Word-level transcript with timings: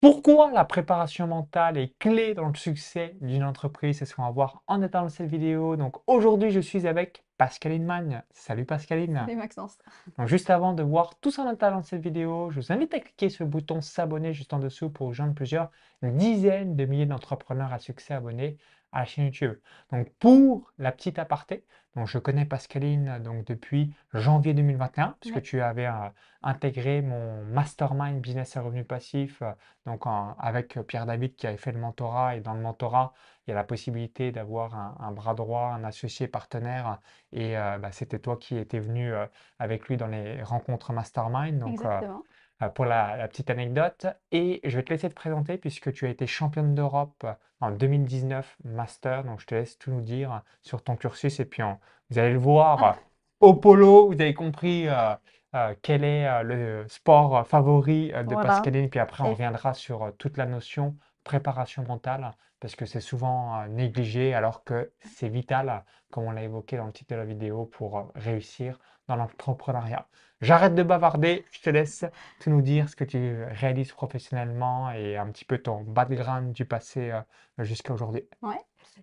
Pourquoi 0.00 0.50
la 0.50 0.64
préparation 0.64 1.26
mentale 1.26 1.76
est 1.76 1.98
clé 1.98 2.32
dans 2.32 2.48
le 2.48 2.54
succès 2.54 3.18
d'une 3.20 3.44
entreprise? 3.44 3.98
C'est 3.98 4.06
ce 4.06 4.14
qu'on 4.14 4.22
va 4.22 4.30
voir 4.30 4.62
en 4.66 4.80
étant 4.80 5.02
dans 5.02 5.10
cette 5.10 5.28
vidéo. 5.28 5.76
Donc 5.76 5.96
aujourd'hui, 6.06 6.50
je 6.50 6.60
suis 6.60 6.86
avec 6.86 7.22
Pascaline 7.36 7.84
Magne. 7.84 8.22
Salut 8.30 8.64
Pascaline. 8.64 9.20
Salut 9.26 9.36
Maxence. 9.36 9.76
Donc 10.16 10.26
juste 10.26 10.48
avant 10.48 10.72
de 10.72 10.82
voir 10.82 11.16
tout 11.20 11.30
ça 11.30 11.42
en 11.42 11.50
détail 11.50 11.72
dans 11.72 11.82
cette 11.82 12.00
vidéo, 12.00 12.50
je 12.50 12.60
vous 12.60 12.72
invite 12.72 12.94
à 12.94 13.00
cliquer 13.00 13.28
sur 13.28 13.44
le 13.44 13.50
bouton 13.50 13.82
s'abonner 13.82 14.32
juste 14.32 14.54
en 14.54 14.58
dessous 14.58 14.88
pour 14.88 15.08
rejoindre 15.08 15.34
plusieurs 15.34 15.70
dizaines 16.02 16.76
de 16.76 16.86
milliers 16.86 17.04
d'entrepreneurs 17.04 17.74
à 17.74 17.78
succès 17.78 18.14
abonnés 18.14 18.56
à 18.92 19.00
la 19.00 19.04
chaîne 19.04 19.26
YouTube. 19.26 19.58
Donc 19.92 20.08
pour 20.18 20.70
la 20.78 20.92
petite 20.92 21.18
aparté, 21.18 21.64
donc 21.96 22.06
je 22.06 22.18
connais 22.18 22.44
Pascaline 22.44 23.18
donc 23.18 23.44
depuis 23.46 23.92
janvier 24.14 24.54
2021 24.54 25.16
puisque 25.20 25.42
tu 25.42 25.60
avais 25.60 25.86
euh, 25.86 26.08
intégré 26.42 27.02
mon 27.02 27.42
mastermind 27.46 28.20
business 28.20 28.54
et 28.54 28.60
revenus 28.60 28.86
passifs 28.86 29.42
euh, 29.42 29.50
donc 29.86 30.04
avec 30.38 30.78
Pierre 30.86 31.06
David 31.06 31.34
qui 31.34 31.48
avait 31.48 31.56
fait 31.56 31.72
le 31.72 31.80
mentorat 31.80 32.36
et 32.36 32.40
dans 32.40 32.54
le 32.54 32.60
mentorat 32.60 33.12
il 33.46 33.50
y 33.50 33.52
a 33.52 33.56
la 33.56 33.64
possibilité 33.64 34.30
d'avoir 34.30 34.76
un, 35.00 35.10
bras 35.10 35.34
droit, 35.34 35.72
un 35.74 35.82
associé 35.82 36.28
partenaire 36.28 37.00
et 37.32 37.58
euh, 37.58 37.78
bah, 37.78 37.90
c'était 37.90 38.20
toi 38.20 38.36
qui 38.36 38.56
étais 38.56 38.78
venu 38.78 39.12
avec 39.58 39.88
lui 39.88 39.96
dans 39.96 40.06
les 40.06 40.42
rencontres 40.44 40.92
mastermind 40.92 41.58
donc 41.58 41.72
Exactement. 41.72 42.18
Euh, 42.18 42.30
pour 42.68 42.84
la, 42.84 43.26
petite 43.28 43.50
anecdote. 43.50 44.06
Et 44.32 44.60
je 44.64 44.76
vais 44.76 44.82
te 44.82 44.90
laisser 44.90 45.08
te 45.08 45.14
présenter 45.14 45.58
puisque 45.58 45.92
tu 45.92 46.06
as 46.06 46.08
été 46.10 46.26
championne 46.26 46.74
d'Europe 46.74 47.26
en 47.60 47.70
2019 47.70 48.56
Master. 48.64 49.24
Donc 49.24 49.40
je 49.40 49.46
te 49.46 49.54
laisse 49.54 49.78
tout 49.78 49.90
nous 49.90 50.00
dire 50.02 50.42
sur 50.62 50.82
ton 50.82 50.96
cursus. 50.96 51.40
Et 51.40 51.44
puis 51.44 51.62
vous 52.10 52.18
allez 52.18 52.32
le 52.32 52.38
voir 52.38 52.84
ah. 52.84 52.96
au 53.40 53.54
polo. 53.54 54.08
Vous 54.08 54.20
avez 54.20 54.34
compris 54.34 54.88
euh, 54.88 55.14
euh, 55.54 55.74
quel 55.82 56.04
est 56.04 56.42
le 56.42 56.84
sport 56.88 57.46
favori 57.46 58.08
de 58.08 58.34
Pascaline. 58.34 58.90
Puis 58.90 59.00
après, 59.00 59.24
on 59.24 59.30
reviendra 59.30 59.74
sur 59.74 60.12
toute 60.18 60.36
la 60.36 60.46
notion 60.46 60.96
préparation 61.24 61.84
mentale 61.84 62.32
parce 62.60 62.76
que 62.76 62.84
c'est 62.84 63.00
souvent 63.00 63.66
négligé 63.68 64.34
alors 64.34 64.64
que 64.64 64.92
c'est 65.00 65.28
vital, 65.28 65.82
comme 66.10 66.24
on 66.24 66.30
l'a 66.30 66.42
évoqué 66.42 66.76
dans 66.76 66.86
le 66.86 66.92
titre 66.92 67.14
de 67.14 67.18
la 67.18 67.24
vidéo, 67.24 67.64
pour 67.64 68.12
réussir 68.14 68.78
dans 69.08 69.16
l'entrepreneuriat. 69.16 70.06
J'arrête 70.40 70.74
de 70.74 70.82
bavarder, 70.82 71.44
je 71.50 71.60
te 71.60 71.68
laisse 71.68 72.06
tout 72.40 72.48
nous 72.48 72.62
dire 72.62 72.88
ce 72.88 72.96
que 72.96 73.04
tu 73.04 73.44
réalises 73.50 73.92
professionnellement 73.92 74.90
et 74.90 75.18
un 75.18 75.26
petit 75.26 75.44
peu 75.44 75.58
ton 75.58 75.82
background 75.82 76.52
du 76.54 76.64
passé 76.64 77.10
euh, 77.10 77.20
jusqu'à 77.64 77.92
aujourd'hui. 77.92 78.22
Ouais. 78.40 78.54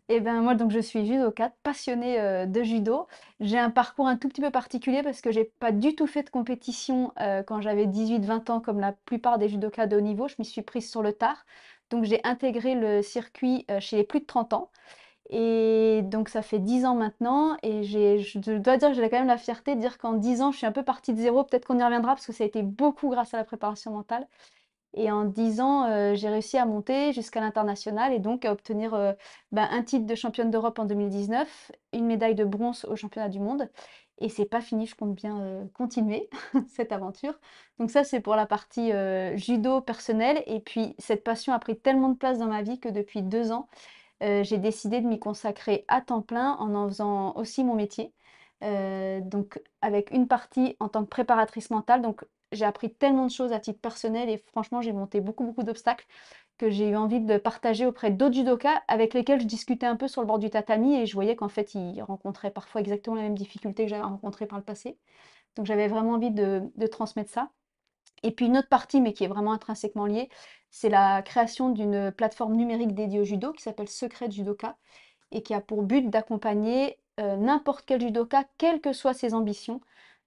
Et 0.09 0.15
eh 0.15 0.19
ben 0.19 0.41
moi 0.41 0.55
donc 0.55 0.71
je 0.71 0.79
suis 0.79 1.05
judoka, 1.05 1.51
passionnée 1.61 2.19
euh, 2.19 2.47
de 2.47 2.63
judo. 2.63 3.07
J'ai 3.39 3.59
un 3.59 3.69
parcours 3.69 4.07
un 4.07 4.17
tout 4.17 4.29
petit 4.29 4.41
peu 4.41 4.49
particulier 4.49 5.03
parce 5.03 5.21
que 5.21 5.31
j'ai 5.31 5.45
pas 5.45 5.71
du 5.71 5.95
tout 5.95 6.07
fait 6.07 6.23
de 6.23 6.29
compétition 6.31 7.13
euh, 7.19 7.43
quand 7.43 7.61
j'avais 7.61 7.85
18-20 7.85 8.51
ans 8.51 8.59
comme 8.59 8.79
la 8.79 8.93
plupart 8.93 9.37
des 9.37 9.47
judokas 9.47 9.85
de 9.85 9.95
haut 9.95 10.01
niveau. 10.01 10.27
Je 10.27 10.35
m'y 10.39 10.45
suis 10.45 10.63
prise 10.63 10.89
sur 10.89 11.03
le 11.03 11.13
tard. 11.13 11.45
Donc 11.91 12.03
j'ai 12.03 12.19
intégré 12.23 12.73
le 12.73 13.03
circuit 13.03 13.65
chez 13.79 13.97
les 13.97 14.03
plus 14.03 14.19
de 14.19 14.25
30 14.25 14.53
ans. 14.53 14.71
Et 15.29 16.01
donc 16.03 16.29
ça 16.29 16.41
fait 16.41 16.59
10 16.59 16.85
ans 16.85 16.95
maintenant 16.95 17.57
et 17.61 17.83
je 17.83 18.39
dois 18.59 18.77
dire 18.77 18.89
que 18.89 18.95
j'ai 18.95 19.09
quand 19.09 19.17
même 19.19 19.27
la 19.27 19.37
fierté 19.37 19.75
de 19.75 19.81
dire 19.81 19.97
qu'en 19.97 20.13
10 20.13 20.41
ans, 20.41 20.51
je 20.51 20.57
suis 20.57 20.65
un 20.65 20.71
peu 20.71 20.83
partie 20.83 21.13
de 21.13 21.19
zéro. 21.19 21.43
Peut-être 21.43 21.65
qu'on 21.65 21.79
y 21.79 21.83
reviendra 21.83 22.13
parce 22.13 22.25
que 22.25 22.33
ça 22.33 22.45
a 22.45 22.47
été 22.47 22.63
beaucoup 22.63 23.09
grâce 23.09 23.33
à 23.33 23.37
la 23.37 23.43
préparation 23.43 23.91
mentale. 23.91 24.27
Et 24.93 25.11
en 25.11 25.25
10 25.25 25.61
ans, 25.61 25.85
euh, 25.85 26.15
j'ai 26.15 26.29
réussi 26.29 26.57
à 26.57 26.65
monter 26.65 27.13
jusqu'à 27.13 27.41
l'international 27.41 28.13
et 28.13 28.19
donc 28.19 28.45
à 28.45 28.51
obtenir 28.51 28.93
euh, 28.93 29.13
ben, 29.51 29.67
un 29.69 29.83
titre 29.83 30.05
de 30.05 30.15
championne 30.15 30.49
d'Europe 30.49 30.79
en 30.79 30.85
2019, 30.85 31.71
une 31.93 32.05
médaille 32.05 32.35
de 32.35 32.45
bronze 32.45 32.85
au 32.85 32.95
championnat 32.95 33.29
du 33.29 33.39
monde. 33.39 33.69
Et 34.19 34.29
c'est 34.29 34.45
pas 34.45 34.61
fini, 34.61 34.87
je 34.87 34.95
compte 34.95 35.13
bien 35.13 35.39
euh, 35.41 35.65
continuer 35.73 36.29
cette 36.69 36.91
aventure. 36.91 37.39
Donc 37.79 37.91
ça, 37.91 38.03
c'est 38.03 38.21
pour 38.21 38.35
la 38.35 38.47
partie 38.47 38.91
judo 39.35 39.81
personnelle. 39.81 40.41
Et 40.47 40.59
puis 40.61 40.95
cette 40.97 41.23
passion 41.23 41.53
a 41.53 41.59
pris 41.59 41.77
tellement 41.77 42.09
de 42.09 42.17
place 42.17 42.39
dans 42.39 42.47
ma 42.47 42.63
vie 42.63 42.79
que 42.79 42.89
depuis 42.89 43.21
deux 43.21 43.51
ans, 43.51 43.67
euh, 44.23 44.43
j'ai 44.43 44.57
décidé 44.57 45.01
de 45.01 45.07
m'y 45.07 45.19
consacrer 45.19 45.85
à 45.87 46.01
temps 46.01 46.21
plein 46.21 46.53
en 46.59 46.73
en 46.75 46.87
faisant 46.87 47.33
aussi 47.35 47.63
mon 47.63 47.75
métier. 47.75 48.13
Euh, 48.63 49.21
donc 49.21 49.61
avec 49.81 50.09
une 50.11 50.27
partie 50.27 50.75
en 50.79 50.89
tant 50.89 51.03
que 51.03 51.09
préparatrice 51.09 51.69
mentale. 51.69 52.01
Donc 52.01 52.23
j'ai 52.51 52.65
appris 52.65 52.93
tellement 52.93 53.25
de 53.27 53.31
choses 53.31 53.51
à 53.53 53.59
titre 53.59 53.79
personnel 53.79 54.29
et 54.29 54.37
franchement 54.37 54.81
j'ai 54.81 54.93
monté 54.93 55.21
beaucoup 55.21 55.43
beaucoup 55.45 55.63
d'obstacles 55.63 56.05
que 56.57 56.69
j'ai 56.69 56.89
eu 56.89 56.95
envie 56.95 57.19
de 57.21 57.37
partager 57.37 57.85
auprès 57.85 58.11
d'autres 58.11 58.35
judokas 58.35 58.81
avec 58.87 59.13
lesquels 59.13 59.41
je 59.41 59.45
discutais 59.47 59.85
un 59.85 59.95
peu 59.95 60.07
sur 60.07 60.21
le 60.21 60.27
bord 60.27 60.39
du 60.39 60.49
tatami 60.49 60.95
et 60.95 61.05
je 61.05 61.13
voyais 61.13 61.35
qu'en 61.35 61.49
fait 61.49 61.75
ils 61.75 62.01
rencontraient 62.01 62.51
parfois 62.51 62.81
exactement 62.81 63.15
les 63.15 63.23
mêmes 63.23 63.37
difficultés 63.37 63.83
que 63.85 63.89
j'avais 63.89 64.01
rencontrées 64.03 64.47
par 64.47 64.57
le 64.59 64.63
passé. 64.65 64.97
Donc 65.55 65.65
j'avais 65.67 65.87
vraiment 65.87 66.13
envie 66.13 66.31
de, 66.31 66.63
de 66.75 66.87
transmettre 66.87 67.31
ça. 67.31 67.51
Et 68.23 68.31
puis 68.31 68.47
une 68.47 68.57
autre 68.57 68.69
partie, 68.69 69.01
mais 69.01 69.13
qui 69.13 69.23
est 69.23 69.27
vraiment 69.27 69.53
intrinsèquement 69.53 70.05
liée, 70.05 70.29
c'est 70.69 70.89
la 70.89 71.21
création 71.21 71.69
d'une 71.69 72.11
plateforme 72.11 72.55
numérique 72.55 72.93
dédiée 72.93 73.19
au 73.19 73.23
judo 73.23 73.53
qui 73.53 73.63
s'appelle 73.63 73.87
Secret 73.87 74.31
Judoka 74.31 74.77
et 75.31 75.41
qui 75.41 75.53
a 75.53 75.61
pour 75.61 75.83
but 75.83 76.09
d'accompagner 76.09 76.97
euh, 77.19 77.35
n'importe 77.35 77.85
quel 77.85 78.01
judoka, 78.01 78.43
quelles 78.57 78.81
que 78.81 78.93
soient 78.93 79.13
ses 79.13 79.33
ambitions, 79.33 79.81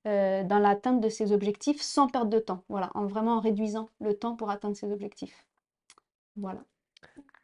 euh, 0.07 0.45
dans 0.45 0.59
l'atteinte 0.59 1.01
de 1.01 1.09
ses 1.11 1.33
objectifs 1.33 1.83
sans 1.83 2.09
perdre 2.09 2.31
de 2.31 2.39
temps. 2.39 2.65
Voilà, 2.69 2.91
en 2.95 3.07
vraiment 3.07 3.39
réduisant 3.39 3.91
le 4.01 4.15
temps 4.15 4.35
pour 4.35 4.51
atteindre 4.51 4.75
ses 4.75 4.91
objectifs. 4.91 5.45
Voilà. 6.37 6.61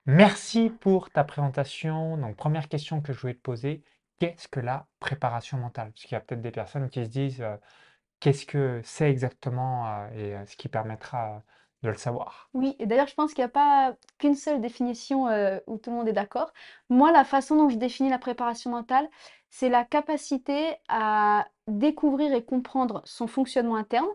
Merci 0.07 0.71
pour 0.71 1.11
ta 1.11 1.23
présentation. 1.23 2.17
Donc, 2.17 2.35
première 2.37 2.69
question 2.69 3.03
que 3.03 3.13
je 3.13 3.21
voulais 3.21 3.35
te 3.35 3.41
poser, 3.41 3.83
qu'est-ce 4.19 4.49
que 4.49 4.61
la 4.61 4.87
préparation 5.01 5.59
mentale? 5.59 5.93
Parce 5.93 6.05
qu'il 6.05 6.13
y 6.13 6.17
a 6.17 6.21
peut-être 6.21 6.41
des 6.41 6.51
personnes 6.51 6.89
qui 6.89 7.05
se 7.05 7.11
disent 7.11 7.43
euh, 7.43 7.57
qu'est-ce 8.21 8.47
que 8.47 8.81
c'est 8.85 9.11
exactement 9.11 10.07
et 10.15 10.35
ce 10.47 10.57
qui 10.57 10.69
permettra 10.69 11.43
de 11.83 11.91
le 11.91 11.97
savoir? 11.97 12.51
Oui, 12.55 12.75
et 12.79 12.87
d'ailleurs, 12.87 13.07
je 13.07 13.15
pense 13.15 13.35
qu'il 13.35 13.43
n'y 13.43 13.47
a 13.47 13.49
pas 13.51 13.95
qu'une 14.19 14.35
seule 14.35 14.61
définition 14.61 15.29
euh, 15.29 15.59
où 15.67 15.77
tout 15.77 15.91
le 15.91 15.97
monde 15.97 16.09
est 16.09 16.13
d'accord. 16.15 16.53
Moi, 16.89 17.13
la 17.13 17.25
façon 17.25 17.57
dont 17.57 17.69
je 17.69 17.77
définis 17.77 18.09
la 18.09 18.19
préparation 18.19 18.71
mentale, 18.71 19.09
c'est 19.51 19.69
la 19.69 19.85
capacité 19.85 20.77
à 20.89 21.47
découvrir 21.69 22.33
et 22.33 22.45
comprendre 22.45 23.03
son 23.05 23.27
fonctionnement 23.27 23.77
interne. 23.77 24.09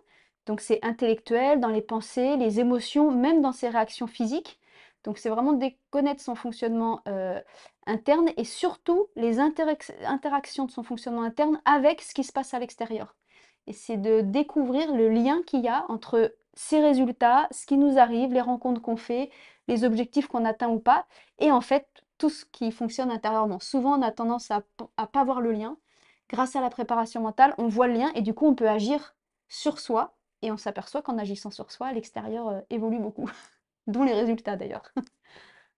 Donc, 0.48 0.60
c'est 0.60 0.80
intellectuel, 0.84 1.60
dans 1.60 1.70
les 1.70 1.84
pensées, 1.84 2.36
les 2.36 2.60
émotions, 2.60 3.12
même 3.12 3.42
dans 3.42 3.52
ses 3.52 3.70
réactions 3.70 4.08
physiques. 4.08 4.60
Donc, 5.04 5.20
c'est 5.20 5.30
vraiment 5.30 5.54
de 5.54 5.68
connaître 5.92 6.22
son 6.22 6.36
fonctionnement 6.36 7.02
euh, 7.08 7.40
interne 7.86 8.30
et 8.38 8.44
surtout 8.44 9.08
les 9.16 9.40
interactions 9.40 10.66
de 10.66 10.72
son 10.72 10.84
fonctionnement 10.84 11.24
interne 11.24 11.62
avec 11.66 12.02
ce 12.02 12.14
qui 12.14 12.24
se 12.24 12.32
passe 12.32 12.54
à 12.56 12.60
l'extérieur. 12.60 13.16
Et 13.68 13.74
c'est 13.74 13.98
de 13.98 14.22
découvrir 14.22 14.94
le 14.94 15.10
lien 15.10 15.42
qu'il 15.44 15.62
y 15.62 15.68
a 15.68 15.86
entre 15.90 16.34
ces 16.54 16.82
résultats, 16.82 17.48
ce 17.52 17.66
qui 17.66 17.78
nous 17.78 17.98
arrive, 17.98 18.34
les 18.34 18.42
rencontres 18.42 18.82
qu'on 18.82 18.98
fait, 18.98 19.30
les 19.68 19.84
objectifs 19.84 20.28
qu'on 20.28 20.46
atteint 20.46 20.70
ou 20.70 20.80
pas, 20.80 21.06
et 21.40 21.52
en 21.52 21.62
fait 21.62 21.88
tout 22.18 22.30
ce 22.30 22.46
qui 22.46 22.72
fonctionne 22.72 23.12
intérieurement. 23.12 23.60
Souvent 23.60 23.98
on 23.98 24.02
a 24.02 24.12
tendance 24.12 24.52
à 24.52 24.64
ne 24.80 25.06
pas 25.06 25.24
voir 25.24 25.42
le 25.42 25.52
lien. 25.52 25.78
Grâce 26.30 26.56
à 26.56 26.62
la 26.62 26.70
préparation 26.70 27.22
mentale, 27.22 27.54
on 27.58 27.68
voit 27.68 27.88
le 27.88 27.94
lien 27.94 28.12
et 28.16 28.22
du 28.22 28.34
coup 28.34 28.48
on 28.48 28.56
peut 28.56 28.70
agir 28.70 29.16
sur 29.50 29.80
soi 29.80 30.16
et 30.42 30.52
on 30.52 30.58
s'aperçoit 30.58 31.02
qu'en 31.02 31.18
agissant 31.18 31.52
sur 31.52 31.72
soi, 31.72 31.92
l'extérieur 31.94 32.48
euh, 32.50 32.62
évolue 32.70 33.00
beaucoup. 33.00 33.30
D'où 33.88 34.04
les 34.04 34.14
résultats 34.14 34.56
d'ailleurs. 34.56 34.92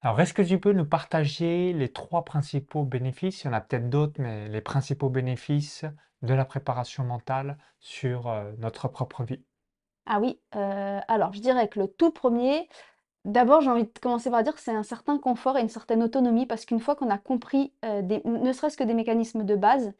Alors, 0.05 0.19
est-ce 0.19 0.33
que 0.33 0.41
tu 0.41 0.59
peux 0.59 0.73
nous 0.73 0.85
partager 0.85 1.71
les 1.71 1.87
trois 1.87 2.25
principaux 2.25 2.83
bénéfices, 2.83 3.43
il 3.43 3.47
y 3.47 3.49
en 3.49 3.53
a 3.53 3.61
peut-être 3.61 3.89
d'autres, 3.89 4.19
mais 4.21 4.49
les 4.49 4.59
principaux 4.59 5.09
bénéfices 5.09 5.85
de 6.23 6.33
la 6.33 6.43
préparation 6.43 7.05
mentale 7.05 7.57
sur 7.79 8.27
euh, 8.27 8.51
notre 8.57 8.89
propre 8.89 9.23
vie? 9.23 9.41
Ah 10.05 10.19
oui, 10.19 10.41
euh, 10.57 10.99
alors 11.07 11.31
je 11.31 11.39
dirais 11.39 11.69
que 11.69 11.79
le 11.79 11.87
tout 11.87 12.11
premier, 12.11 12.67
d'abord 13.23 13.61
j'ai 13.61 13.69
envie 13.69 13.85
de 13.85 13.99
commencer 14.01 14.29
par 14.29 14.43
dire 14.43 14.53
que 14.53 14.59
c'est 14.59 14.75
un 14.75 14.83
certain 14.83 15.17
confort 15.17 15.57
et 15.57 15.61
une 15.61 15.69
certaine 15.69 16.03
autonomie 16.03 16.45
parce 16.45 16.65
qu'une 16.65 16.81
fois 16.81 16.97
qu'on 16.97 17.09
a 17.09 17.17
compris, 17.17 17.71
euh, 17.85 18.01
ne 18.25 18.51
serait-ce 18.51 18.75
que 18.75 18.83
des 18.83 18.95
mécanismes 18.95 19.45
de 19.45 19.55
base, 19.55 19.93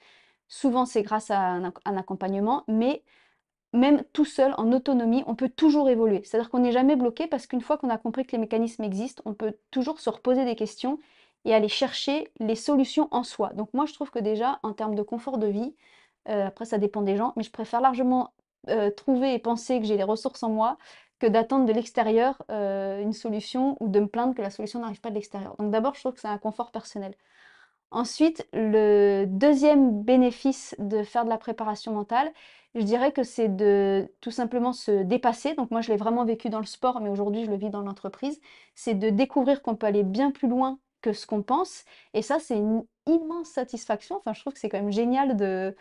souvent 0.50 0.86
c'est 0.86 1.04
grâce 1.04 1.32
à 1.32 1.40
un 1.40 1.98
accompagnement, 1.98 2.66
mais 2.68 3.06
même 3.74 4.04
tout 4.14 4.26
seul, 4.26 4.54
en 4.58 4.72
autonomie, 4.72 5.24
on 5.26 5.36
peut 5.36 5.50
toujours 5.50 5.90
évoluer. 5.90 6.22
C'est-à-dire 6.24 6.50
qu'on 6.50 6.60
n'est 6.60 6.72
jamais 6.72 6.96
bloqué 6.96 7.28
parce 7.28 7.48
qu'une 7.48 7.62
fois 7.62 7.78
qu'on 7.78 7.90
a 7.90 7.98
compris 7.98 8.26
que 8.26 8.32
les 8.34 8.38
mécanismes 8.38 8.84
existent, 8.84 9.24
on 9.26 9.34
peut 9.34 9.54
toujours 9.72 10.00
se 10.00 10.10
reposer 10.10 10.46
des 10.46 10.56
questions 10.56 11.00
et 11.46 11.54
aller 11.54 11.68
chercher 11.68 12.32
les 12.40 12.56
solutions 12.56 13.08
en 13.12 13.24
soi. 13.24 13.52
Donc 13.54 13.70
moi 13.74 13.86
je 13.86 13.94
trouve 13.94 14.12
que 14.12 14.20
déjà 14.20 14.60
en 14.64 14.74
termes 14.74 14.96
de 14.96 15.02
confort 15.02 15.40
de 15.40 15.48
vie, 15.48 15.76
euh, 16.30 16.48
après 16.48 16.66
ça 16.66 16.78
dépend 16.78 17.02
des 17.02 17.18
gens, 17.18 17.34
mais 17.36 17.44
je 17.44 17.52
préfère 17.52 17.82
largement 17.82 18.34
euh, 18.70 18.92
trouver 18.92 19.34
et 19.34 19.40
penser 19.40 19.80
que 19.80 19.86
j'ai 19.86 19.98
les 19.98 20.04
ressources 20.04 20.44
en 20.44 20.50
moi 20.50 20.78
que 21.20 21.28
d'attendre 21.28 21.66
de 21.66 21.74
l'extérieur 21.74 22.44
euh, 22.52 23.02
une 23.02 23.14
solution 23.14 23.78
ou 23.80 23.90
de 23.90 24.00
me 24.00 24.08
plaindre 24.08 24.36
que 24.36 24.42
la 24.42 24.50
solution 24.50 24.80
n'arrive 24.80 25.02
pas 25.02 25.10
de 25.10 25.16
l'extérieur. 25.16 25.56
Donc 25.58 25.72
d'abord, 25.72 25.96
je 25.96 26.02
trouve 26.02 26.14
que 26.14 26.20
c'est 26.20 26.28
un 26.28 26.38
confort 26.38 26.72
personnel. 26.72 27.16
Ensuite, 27.92 28.48
le 28.54 29.26
deuxième 29.28 30.02
bénéfice 30.04 30.76
de 30.80 31.04
faire 31.04 31.26
de 31.26 31.30
la 31.30 31.38
préparation 31.38 31.94
mentale, 31.94 32.32
je 32.76 32.82
dirais 32.82 33.12
que 33.12 33.24
c'est 33.24 33.50
de 33.50 34.12
tout 34.22 34.32
simplement 34.32 34.74
se 34.74 35.04
dépasser. 35.04 35.54
Donc 35.56 35.72
moi, 35.72 35.82
je 35.82 35.92
l'ai 35.92 35.98
vraiment 35.98 36.26
vécu 36.26 36.50
dans 36.50 36.60
le 36.60 36.66
sport, 36.66 37.02
mais 37.02 37.10
aujourd'hui, 37.10 37.46
je 37.46 37.52
le 37.52 37.58
vis 37.58 37.70
dans 37.70 37.82
l'entreprise. 37.82 38.40
C'est 38.76 38.96
de 38.96 39.10
découvrir 39.10 39.62
qu'on 39.62 39.76
peut 39.76 39.88
aller 39.88 40.04
bien 40.04 40.32
plus 40.32 40.48
loin 40.48 40.80
que 41.02 41.14
ce 41.14 41.28
qu'on 41.28 41.44
pense. 41.44 41.86
Et 42.14 42.22
ça, 42.22 42.40
c'est 42.40 42.58
une 42.58 42.84
immense 43.06 43.50
satisfaction. 43.50 44.18
Enfin, 44.18 44.34
je 44.34 44.42
trouve 44.42 44.54
que 44.54 44.60
c'est 44.60 44.70
quand 44.70 44.80
même 44.80 44.92
génial 44.92 45.36
de, 45.38 45.76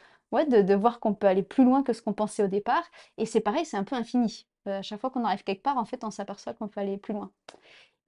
voir 0.75 1.01
qu'on 1.01 1.15
peut 1.15 1.27
aller 1.27 1.43
plus 1.43 1.65
loin 1.65 1.83
que 1.83 1.93
ce 1.93 2.03
qu'on 2.03 2.13
pensait 2.13 2.43
au 2.45 2.49
départ. 2.49 2.85
Et 3.19 3.27
c'est 3.27 3.41
pareil, 3.41 3.65
c'est 3.65 3.77
un 3.77 3.85
peu 3.85 3.97
infini. 3.97 4.47
à 4.67 4.83
chaque 4.83 5.01
fois 5.01 5.11
qu'on 5.11 5.25
arrive 5.25 5.45
quelque 5.45 5.63
part, 5.63 5.79
en 5.79 5.85
fait, 5.85 6.05
on 6.05 6.11
s'aperçoit 6.11 6.55
qu'on 6.55 6.69
peut 6.69 6.81
aller 6.81 6.99
plus 6.99 7.15
loin. 7.15 7.31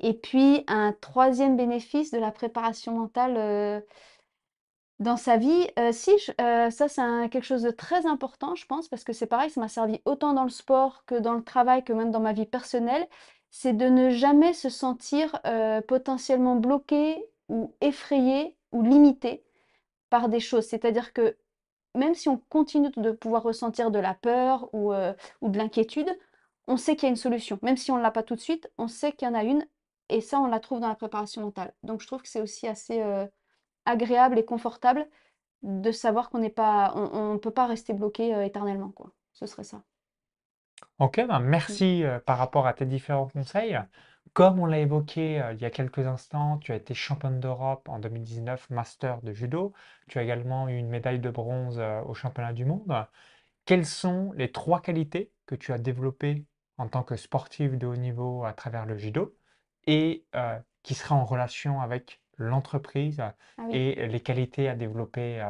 Et 0.01 0.15
puis 0.15 0.65
un 0.67 0.93
troisième 0.93 1.57
bénéfice 1.57 2.11
de 2.11 2.19
la 2.19 2.33
préparation 2.33 2.93
mentale, 2.99 3.85
dans 5.01 5.17
sa 5.17 5.37
vie, 5.37 5.67
si 5.93 6.13
ça 6.19 6.89
c'est 6.89 7.29
quelque 7.31 7.43
chose 7.45 7.63
de 7.63 7.71
très 7.71 8.07
important, 8.07 8.55
je 8.55 8.67
pense, 8.67 8.89
parce 8.89 9.05
que 9.05 9.13
c'est 9.13 9.27
pareil, 9.27 9.51
ça 9.51 9.61
m'a 9.61 9.69
servi 9.69 10.01
autant 10.05 10.33
dans 10.35 10.45
le 10.45 10.51
sport 10.51 11.05
que 11.07 11.17
dans 11.17 11.35
le 11.35 11.43
travail, 11.43 11.85
que 11.85 11.93
même 11.93 12.11
dans 12.11 12.21
ma 12.21 12.33
vie 12.33 12.47
personnelle. 12.47 13.07
C'est 13.57 13.73
de 13.73 13.87
ne 13.87 14.11
jamais 14.11 14.53
se 14.53 14.69
sentir, 14.69 15.41
potentiellement 15.87 16.57
bloqué 16.57 17.25
ou 17.49 17.73
effrayé 17.81 18.57
ou 18.73 18.83
limité 18.83 19.45
par 20.11 20.29
des 20.29 20.41
choses. 20.41 20.67
C'est-à-dire 20.67 21.13
que 21.13 21.37
même 21.95 22.15
si 22.15 22.29
on 22.29 22.39
continue 22.49 22.91
de 22.97 23.13
pouvoir 23.13 23.45
ressentir 23.45 23.93
de 23.93 24.01
la 24.01 24.15
peur 24.15 24.69
ou, 24.73 24.93
ou 25.41 25.49
de 25.49 25.59
l'inquiétude, 25.59 26.09
on 26.67 26.77
sait 26.77 26.97
qu'il 26.97 27.05
y 27.05 27.07
a 27.07 27.11
une 27.11 27.17
solution. 27.17 27.61
Même 27.63 27.77
si 27.77 27.93
on 27.93 27.97
ne 27.97 28.03
l'a 28.03 28.11
pas 28.11 28.25
tout 28.25 28.35
de 28.35 28.41
suite, 28.41 28.69
on 28.77 28.89
sait 28.89 29.13
qu'il 29.13 29.29
y 29.29 29.31
en 29.31 29.35
a 29.35 29.45
une 29.45 29.65
et 30.09 30.21
ça, 30.21 30.41
on 30.41 30.47
la 30.47 30.59
trouve 30.59 30.81
dans 30.81 30.89
la 30.89 30.97
préparation 30.97 31.43
mentale. 31.43 31.73
Donc 31.85 32.01
je 32.01 32.09
trouve 32.09 32.23
que 32.23 32.29
c'est 32.29 32.41
aussi 32.41 32.67
assez, 32.67 33.01
agréable 33.87 34.39
et 34.39 34.45
confortable 34.45 35.07
de 35.63 35.93
savoir 35.93 36.31
qu'on 36.31 36.39
n'est 36.39 36.51
pas 36.51 36.93
on 36.95 37.39
peut 37.39 37.51
pas 37.51 37.67
rester 37.67 37.93
bloqué, 37.95 38.45
éternellement, 38.45 38.91
quoi. 38.91 39.11
Ce 39.33 39.47
serait 39.47 39.65
ça. 39.65 39.83
OK, 40.99 41.25
ben, 41.27 41.41
merci, 41.41 42.05
par 42.27 42.39
rapport 42.39 42.67
à 42.67 42.75
tes 42.75 42.87
différents 42.87 43.29
conseils. 43.29 43.79
Comme 44.33 44.59
on 44.59 44.67
l'a 44.67 44.81
évoqué, 44.81 45.43
il 45.53 45.61
y 45.61 45.65
a 45.65 45.71
quelques 45.71 46.07
instants, 46.07 46.59
tu 46.59 46.73
as 46.73 46.77
été 46.77 46.95
championne 46.95 47.41
d'Europe 47.41 47.89
en 47.89 47.99
2019 47.99 48.69
master 48.71 49.23
de 49.23 49.33
judo. 49.33 49.73
Tu 50.09 50.19
as 50.19 50.23
également 50.23 50.69
eu 50.69 50.77
une 50.77 50.89
médaille 50.89 51.21
de 51.21 51.31
bronze, 51.31 51.81
au 52.07 52.15
championnat 52.15 52.53
du 52.53 52.65
monde. 52.65 53.07
Quelles 53.65 53.87
sont 53.87 54.33
les 54.37 54.51
trois 54.51 54.81
qualités 54.81 55.33
que 55.47 55.55
tu 55.55 55.73
as 55.73 55.79
développées 55.79 56.45
en 56.79 56.89
tant 56.89 57.03
que 57.03 57.17
sportive 57.17 57.79
de 57.79 57.87
haut 57.87 57.97
niveau 57.97 58.45
à 58.45 58.53
travers 58.53 58.87
le 58.87 58.99
judo 58.99 59.37
et 59.87 60.27
qui 60.83 60.95
seraient 60.95 61.15
en 61.15 61.25
relation 61.25 61.81
avec 61.81 62.21
l'entreprise 62.37 63.23
Ah 63.59 63.65
oui. 63.69 63.81
et 63.81 64.07
les 64.09 64.21
qualités 64.21 64.69
à 64.69 64.75
développer, 64.75 65.43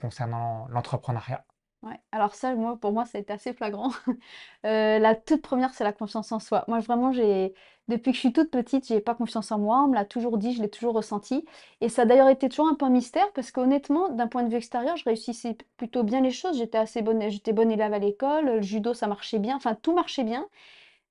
concernant 0.00 0.66
l'entrepreneuriat? 0.68 1.44
Ouais, 1.82 2.00
alors 2.12 2.34
ça, 2.34 2.54
moi, 2.54 2.78
pour 2.80 2.92
moi, 2.92 3.04
ça 3.04 3.18
a 3.18 3.20
été 3.20 3.32
assez 3.34 3.52
flagrant. 3.52 3.90
La 4.64 5.14
toute 5.14 5.42
première, 5.42 5.74
c'est 5.74 5.84
la 5.84 5.92
confiance 5.92 6.32
en 6.32 6.38
soi. 6.40 6.64
Moi, 6.66 6.80
vraiment, 6.80 7.12
j'ai 7.12 7.52
depuis 7.88 8.12
que 8.12 8.16
je 8.16 8.20
suis 8.20 8.32
toute 8.32 8.50
petite, 8.50 8.86
j'ai 8.88 9.00
pas 9.00 9.14
confiance 9.14 9.52
en 9.52 9.58
moi. 9.58 9.82
On 9.84 9.88
me 9.88 9.94
l'a 9.94 10.06
toujours 10.06 10.38
dit, 10.38 10.54
je 10.54 10.62
l'ai 10.62 10.70
toujours 10.70 10.94
ressenti 10.94 11.44
et 11.82 11.90
ça 11.90 12.02
a 12.02 12.04
d'ailleurs 12.06 12.30
été 12.30 12.48
toujours 12.48 12.68
un 12.68 12.74
peu 12.74 12.86
un 12.86 12.90
mystère 12.90 13.30
parce 13.34 13.50
qu'honnêtement, 13.50 14.08
d'un 14.08 14.26
point 14.28 14.42
de 14.44 14.48
vue 14.48 14.56
extérieur, 14.56 14.96
je 14.96 15.04
réussissais 15.04 15.58
plutôt 15.76 16.02
bien 16.04 16.22
les 16.22 16.30
choses. 16.30 16.56
J'étais 16.56 16.78
assez 16.78 17.02
bonne 17.02 17.28
j'étais 17.30 17.52
bonne 17.52 17.70
élève 17.70 17.92
à 17.92 17.98
l'école, 17.98 18.46
le 18.46 18.62
judo, 18.62 18.94
ça 18.94 19.06
marchait 19.06 19.38
bien, 19.38 19.54
enfin 19.56 19.74
tout 19.74 19.92
marchait 19.94 20.24
bien, 20.24 20.48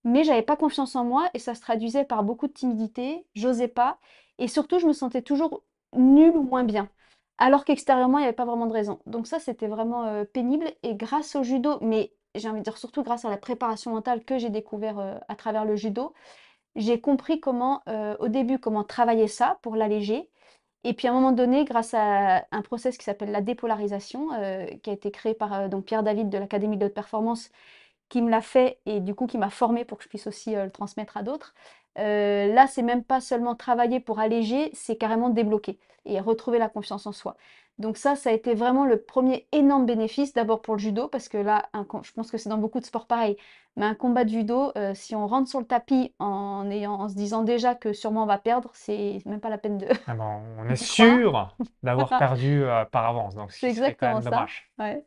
mais 0.03 0.23
j'avais 0.23 0.41
pas 0.41 0.55
confiance 0.57 0.95
en 0.95 1.05
moi 1.05 1.29
et 1.33 1.39
ça 1.39 1.55
se 1.55 1.61
traduisait 1.61 2.05
par 2.05 2.23
beaucoup 2.23 2.47
de 2.47 2.53
timidité, 2.53 3.25
j'osais 3.35 3.67
pas 3.67 4.00
et 4.39 4.47
surtout, 4.47 4.79
je 4.79 4.88
me 4.88 4.94
sentais 4.94 5.21
toujours 5.21 5.63
nulle 5.95 6.35
ou 6.35 6.44
moins 6.44 6.63
bien. 6.63 6.89
Alors 7.38 7.65
qu'extérieurement, 7.65 8.19
il 8.19 8.21
y 8.21 8.25
avait 8.25 8.33
pas 8.33 8.45
vraiment 8.45 8.65
de 8.67 8.73
raison. 8.73 9.00
Donc 9.05 9.27
ça, 9.27 9.39
c'était 9.39 9.67
vraiment, 9.67 10.07
heu, 10.07 10.25
pénible 10.25 10.65
et 10.83 10.95
grâce 10.95 11.35
au 11.35 11.44
judo, 11.44 11.77
mais 11.81 12.13
j'ai 12.35 12.50
envie 12.50 12.59
de 12.59 12.63
dire 12.63 12.77
surtout 12.77 13.03
grâce 13.03 13.25
à 13.25 13.29
la 13.29 13.38
préparation 13.38 13.91
mentale 13.91 14.23
que 14.23 14.38
j'ai 14.38 14.50
découvert, 14.50 15.00
heu, 15.00 15.13
à 15.27 15.35
travers 15.35 15.65
le 15.65 15.75
judo, 15.75 16.13
j'ai 16.75 17.00
compris 17.01 17.39
comment, 17.39 17.81
heu, 17.89 18.15
au 18.19 18.27
début, 18.27 18.59
comment 18.59 18.83
travailler 18.83 19.27
ça 19.27 19.59
pour 19.61 19.75
l'alléger 19.75 20.29
et 20.85 20.94
puis 20.94 21.07
à 21.09 21.11
un 21.11 21.15
moment 21.15 21.33
donné, 21.33 21.65
grâce 21.65 21.94
à 21.95 22.45
un 22.51 22.61
process 22.61 22.97
qui 22.97 23.05
s'appelle 23.05 23.31
la 23.31 23.41
dépolarisation, 23.41 24.29
qui 24.83 24.89
a 24.91 24.94
été 24.94 25.11
créé 25.11 25.33
par, 25.33 25.69
donc 25.69 25.85
Pierre 25.85 26.03
David 26.03 26.29
de 26.29 26.38
l'Académie 26.38 26.77
de 26.77 26.85
haute 26.88 26.94
performance 26.94 27.50
qui 28.13 28.21
me 28.21 28.30
l'a 28.30 28.42
fait 28.42 28.80
et 28.86 29.00
du 29.01 29.15
coup 29.15 29.27
qui 29.27 29.38
m'a 29.38 29.50
formée 29.50 29.86
pour 29.86 29.98
que 29.98 30.04
je 30.06 30.10
puisse 30.10 30.27
aussi, 30.27 30.56
heu, 30.56 30.65
le 30.65 30.71
transmettre 30.71 31.18
à 31.18 31.24
d'autres. 31.24 31.54
Heu, 32.00 32.54
là, 32.54 32.68
c'est 32.68 32.81
même 32.83 33.04
pas 33.04 33.21
seulement 33.21 33.56
travailler 33.56 34.00
pour 34.00 34.19
alléger, 34.19 34.69
c'est 34.74 34.98
carrément 34.98 35.30
débloquer 35.30 35.80
et 36.06 36.19
retrouver 36.19 36.60
la 36.60 36.69
confiance 36.69 37.06
en 37.07 37.12
soi. 37.12 37.38
Donc 37.80 37.98
ça, 37.98 38.15
ça 38.15 38.30
a 38.30 38.33
été 38.33 38.54
vraiment 38.54 38.86
le 38.86 39.01
premier 39.01 39.48
énorme 39.51 39.86
bénéfice, 39.86 40.33
d'abord 40.33 40.62
pour 40.62 40.75
le 40.75 40.80
judo 40.80 41.07
parce 41.07 41.27
que 41.30 41.38
là, 41.38 41.69
je 42.04 42.12
pense 42.13 42.31
que 42.31 42.38
c'est 42.38 42.50
dans 42.50 42.57
beaucoup 42.57 42.80
de 42.80 42.86
sports 42.86 43.07
pareil, 43.07 43.38
mais 43.75 43.86
un 43.86 43.96
combat 43.96 44.24
de 44.24 44.30
judo, 44.30 44.72
heu, 44.78 44.94
si 44.96 45.16
on 45.16 45.28
rentre 45.28 45.50
sur 45.50 45.60
le 45.60 45.66
tapis 45.66 46.14
en 46.20 46.70
ayant 46.72 46.94
en 46.94 47.10
se 47.10 47.16
disant 47.16 47.44
déjà 47.44 47.75
que 47.75 47.94
sûrement 47.94 48.24
on 48.24 48.28
va 48.28 48.38
perdre, 48.38 48.72
c'est 48.74 49.20
même 49.25 49.40
pas 49.42 49.50
la 49.50 49.58
peine 49.58 49.78
de 49.78 49.88
Ah 50.06 50.16
ben, 50.16 50.24
on 50.58 50.70
est 50.70 50.75
sûr 50.75 51.58
d'avoir 51.81 52.16
perdu, 52.16 52.64
heu, 52.64 52.86
par 52.92 53.06
avance, 53.06 53.36
donc 53.36 53.52
C'est 53.52 53.70
serait 53.70 53.96
quand 53.96 54.08
exactement 54.10 54.14
même 54.14 54.22
ça, 54.22 54.52
ouais 54.80 55.06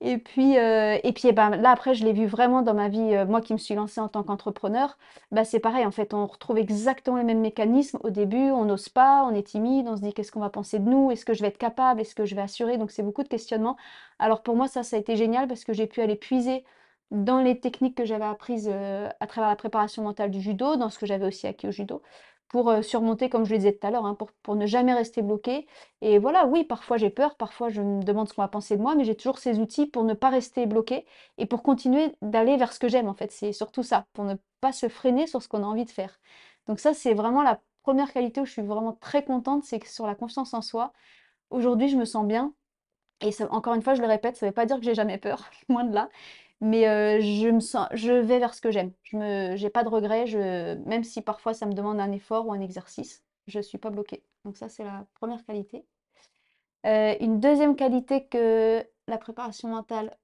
et 0.00 0.18
puis, 0.18 0.58
heu 0.58 0.98
et 1.04 1.12
puis, 1.12 1.28
et 1.28 1.32
ben, 1.32 1.50
là, 1.50 1.70
après, 1.70 1.94
je 1.94 2.04
l'ai 2.04 2.12
vu 2.12 2.26
vraiment 2.26 2.62
dans 2.62 2.74
ma 2.74 2.88
vie, 2.88 3.16
moi 3.26 3.40
qui 3.40 3.52
me 3.52 3.58
suis 3.58 3.74
lancée 3.74 4.00
en 4.00 4.08
tant 4.08 4.22
qu'entrepreneur, 4.22 4.98
bah, 5.32 5.44
c'est 5.44 5.60
pareil, 5.60 5.86
en 5.86 5.90
fait, 5.90 6.14
on 6.14 6.26
retrouve 6.26 6.58
exactement 6.58 7.16
les 7.16 7.24
mêmes 7.24 7.40
mécanismes. 7.40 7.98
Au 8.02 8.10
début, 8.10 8.50
on 8.50 8.64
n'ose 8.64 8.88
pas, 8.88 9.24
on 9.24 9.34
est 9.34 9.42
timide, 9.46 9.88
on 9.88 9.96
se 9.96 10.02
dit: 10.02 10.12
«Qu'est-ce 10.14 10.32
qu'on 10.32 10.40
va 10.40 10.50
penser 10.50 10.78
de 10.78 10.88
nous? 10.88 11.10
Est-ce 11.10 11.24
que 11.24 11.34
je 11.34 11.42
vais 11.42 11.48
être 11.48 11.58
capable? 11.58 12.00
Est-ce 12.00 12.14
que 12.14 12.24
je 12.26 12.34
vais 12.34 12.42
assurer?» 12.42 12.78
donc 12.78 12.90
c'est 12.90 13.02
beaucoup 13.02 13.22
de 13.22 13.28
questionnements. 13.28 13.76
Alors 14.18 14.42
pour 14.42 14.56
moi, 14.56 14.68
ça, 14.68 14.82
ça 14.82 14.96
a 14.96 14.98
été 14.98 15.16
génial 15.16 15.48
parce 15.48 15.64
que 15.64 15.72
j'ai 15.72 15.86
pu 15.86 16.00
aller 16.00 16.16
puiser 16.16 16.64
dans 17.10 17.40
les 17.40 17.60
techniques 17.60 17.96
que 17.96 18.04
j'avais 18.04 18.24
apprises, 18.24 18.68
heu, 18.68 19.08
à 19.20 19.26
travers 19.26 19.48
la 19.50 19.56
préparation 19.56 20.02
mentale 20.02 20.30
du 20.30 20.40
judo, 20.40 20.76
dans 20.76 20.90
ce 20.90 20.98
que 20.98 21.06
j'avais 21.06 21.26
aussi 21.26 21.46
acquis 21.46 21.68
au 21.68 21.70
judo, 21.72 22.02
pour, 22.48 22.70
heu, 22.70 22.82
surmonter, 22.82 23.28
comme 23.28 23.44
je 23.44 23.52
le 23.52 23.58
disais 23.58 23.72
tout 23.76 23.86
à 23.86 23.90
l'heure, 23.90 24.06
hein, 24.06 24.14
pour 24.14 24.30
pour 24.42 24.54
ne 24.56 24.66
jamais 24.66 24.94
rester 24.94 25.22
bloquée 25.22 25.66
et 26.00 26.18
voilà, 26.18 26.46
oui, 26.46 26.64
parfois 26.64 26.96
j'ai 26.96 27.10
peur, 27.10 27.36
parfois 27.36 27.68
je 27.70 27.82
me 27.82 28.02
demande 28.02 28.28
ce 28.28 28.34
qu'on 28.34 28.42
va 28.42 28.48
penser 28.48 28.76
de 28.76 28.82
moi, 28.82 28.94
mais 28.94 29.04
j'ai 29.04 29.16
toujours 29.16 29.38
ces 29.38 29.58
outils 29.58 29.86
pour 29.86 30.04
ne 30.04 30.14
pas 30.14 30.30
rester 30.30 30.66
bloquée 30.66 31.06
et 31.38 31.46
pour 31.46 31.62
continuer 31.62 32.12
d'aller 32.22 32.56
vers 32.56 32.72
ce 32.72 32.78
que 32.80 32.88
j'aime, 32.88 33.08
en 33.08 33.14
fait. 33.14 33.30
C'est 33.32 33.52
surtout 33.52 33.82
ça, 33.82 34.06
pour 34.12 34.24
ne 34.24 34.34
pas 34.60 34.72
se 34.72 34.88
freiner 34.88 35.26
sur 35.26 35.42
ce 35.42 35.48
qu'on 35.48 35.62
a 35.62 35.66
envie 35.66 35.84
de 35.84 35.90
faire. 35.90 36.18
Donc 36.68 36.80
ça, 36.80 36.94
c'est 36.94 37.14
vraiment 37.14 37.42
la 37.42 37.60
première 37.82 38.12
qualité 38.12 38.40
où 38.40 38.44
je 38.46 38.52
suis 38.52 38.62
vraiment 38.62 38.92
très 38.92 39.24
contente, 39.24 39.64
c'est 39.64 39.78
que 39.80 39.88
sur 39.88 40.06
la 40.06 40.14
confiance 40.14 40.54
en 40.54 40.62
soi, 40.62 40.92
aujourd'hui, 41.50 41.88
je 41.88 41.96
me 41.98 42.04
sens 42.06 42.26
bien 42.26 42.54
et 43.22 43.30
encore 43.50 43.74
une 43.74 43.82
fois, 43.82 43.94
je 43.94 44.02
le 44.02 44.08
répète, 44.08 44.36
ça 44.36 44.46
veut 44.46 44.52
pas 44.52 44.66
dire 44.66 44.76
que 44.78 44.84
j'ai 44.84 44.94
jamais 44.94 45.18
peur, 45.18 45.50
loin 45.68 45.84
de 45.84 45.94
là, 45.94 46.08
mais 46.60 46.86
heu, 46.88 47.20
je 47.20 47.48
me 47.50 47.60
sens 47.60 47.88
je 47.92 48.12
vais 48.12 48.38
vers 48.38 48.54
ce 48.54 48.60
que 48.60 48.70
j'aime. 48.70 48.92
Je 49.02 49.16
me 49.16 49.56
j'ai 49.56 49.70
pas 49.70 49.84
de 49.84 49.88
regrets, 49.88 50.26
même 50.86 51.04
si 51.04 51.22
parfois 51.22 51.54
ça 51.54 51.66
me 51.66 51.72
demande 51.74 52.00
un 52.00 52.12
effort 52.12 52.46
ou 52.46 52.52
un 52.52 52.60
exercice, 52.60 53.22
je 53.46 53.60
suis 53.60 53.78
pas 53.78 53.90
bloquée. 53.90 54.22
Donc 54.44 54.56
ça, 54.56 54.68
c'est 54.68 54.84
la 54.84 55.06
première 55.14 55.44
qualité. 55.44 55.84
Heu, 56.86 57.16
une 57.20 57.40
deuxième 57.40 57.76
qualité 57.76 58.26
que 58.28 58.82
la 59.08 59.18
préparation 59.18 59.68
mentale 59.68 60.16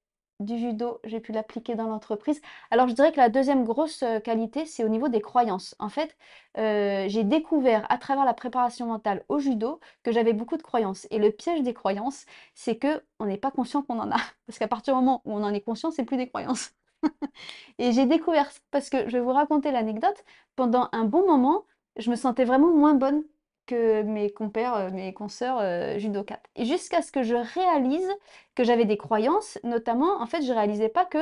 du 0.44 0.58
judo, 0.58 1.00
j'ai 1.04 1.20
pu 1.20 1.32
l'appliquer 1.32 1.74
dans 1.74 1.86
l'entreprise. 1.88 2.40
Alors 2.70 2.88
je 2.88 2.94
dirais 2.94 3.12
que 3.12 3.16
la 3.18 3.28
deuxième 3.28 3.64
grosse, 3.64 4.02
heu, 4.02 4.20
qualité, 4.20 4.66
c'est 4.66 4.84
au 4.84 4.88
niveau 4.88 5.08
des 5.08 5.20
croyances. 5.20 5.74
En 5.78 5.88
fait, 5.88 6.16
heu, 6.58 7.08
j'ai 7.08 7.24
découvert 7.24 7.86
à 7.90 7.98
travers 7.98 8.24
la 8.24 8.34
préparation 8.34 8.86
mentale 8.86 9.24
au 9.28 9.38
judo 9.38 9.80
que 10.02 10.12
j'avais 10.12 10.32
beaucoup 10.32 10.56
de 10.56 10.62
croyances 10.62 11.06
et 11.10 11.18
le 11.18 11.30
piège 11.32 11.62
des 11.62 11.74
croyances, 11.74 12.26
c'est 12.54 12.78
qu'on 12.78 13.26
n'est 13.26 13.38
pas 13.38 13.50
conscient 13.50 13.82
qu'on 13.82 13.98
en 14.00 14.10
a. 14.10 14.16
Parce 14.46 14.58
qu'à 14.58 14.68
partir 14.68 14.94
du 14.94 15.00
moment 15.00 15.22
où 15.24 15.32
on 15.32 15.42
en 15.42 15.52
est 15.54 15.60
conscient, 15.60 15.90
c'est 15.90 16.04
plus 16.04 16.16
des 16.16 16.28
croyances 16.28 16.72
et 17.78 17.92
j'ai 17.92 18.06
découvert 18.06 18.50
parce 18.70 18.90
que 18.90 19.08
je 19.08 19.12
vais 19.16 19.20
vous 19.20 19.32
raconter 19.32 19.70
l'anecdote, 19.72 20.24
pendant 20.56 20.88
un 20.92 21.04
bon 21.04 21.26
moment, 21.26 21.64
je 21.96 22.10
me 22.10 22.16
sentais 22.16 22.44
vraiment 22.44 22.72
moins 22.72 22.94
bonne 22.94 23.24
que 23.66 24.02
mes 24.02 24.30
compères, 24.32 24.74
heu, 24.76 24.90
mes 24.90 25.14
judokates 25.98 26.42
et 26.56 26.64
jusqu'à 26.64 27.02
ce 27.02 27.12
que 27.12 27.22
je 27.22 27.34
réalise 27.34 28.08
que 28.54 28.64
j'avais 28.64 28.84
des 28.84 28.96
croyances, 28.96 29.58
notamment, 29.64 30.20
en 30.20 30.26
fait, 30.26 30.42
je 30.42 30.52
réalisais 30.52 30.88
pas 30.88 31.04
que 31.04 31.18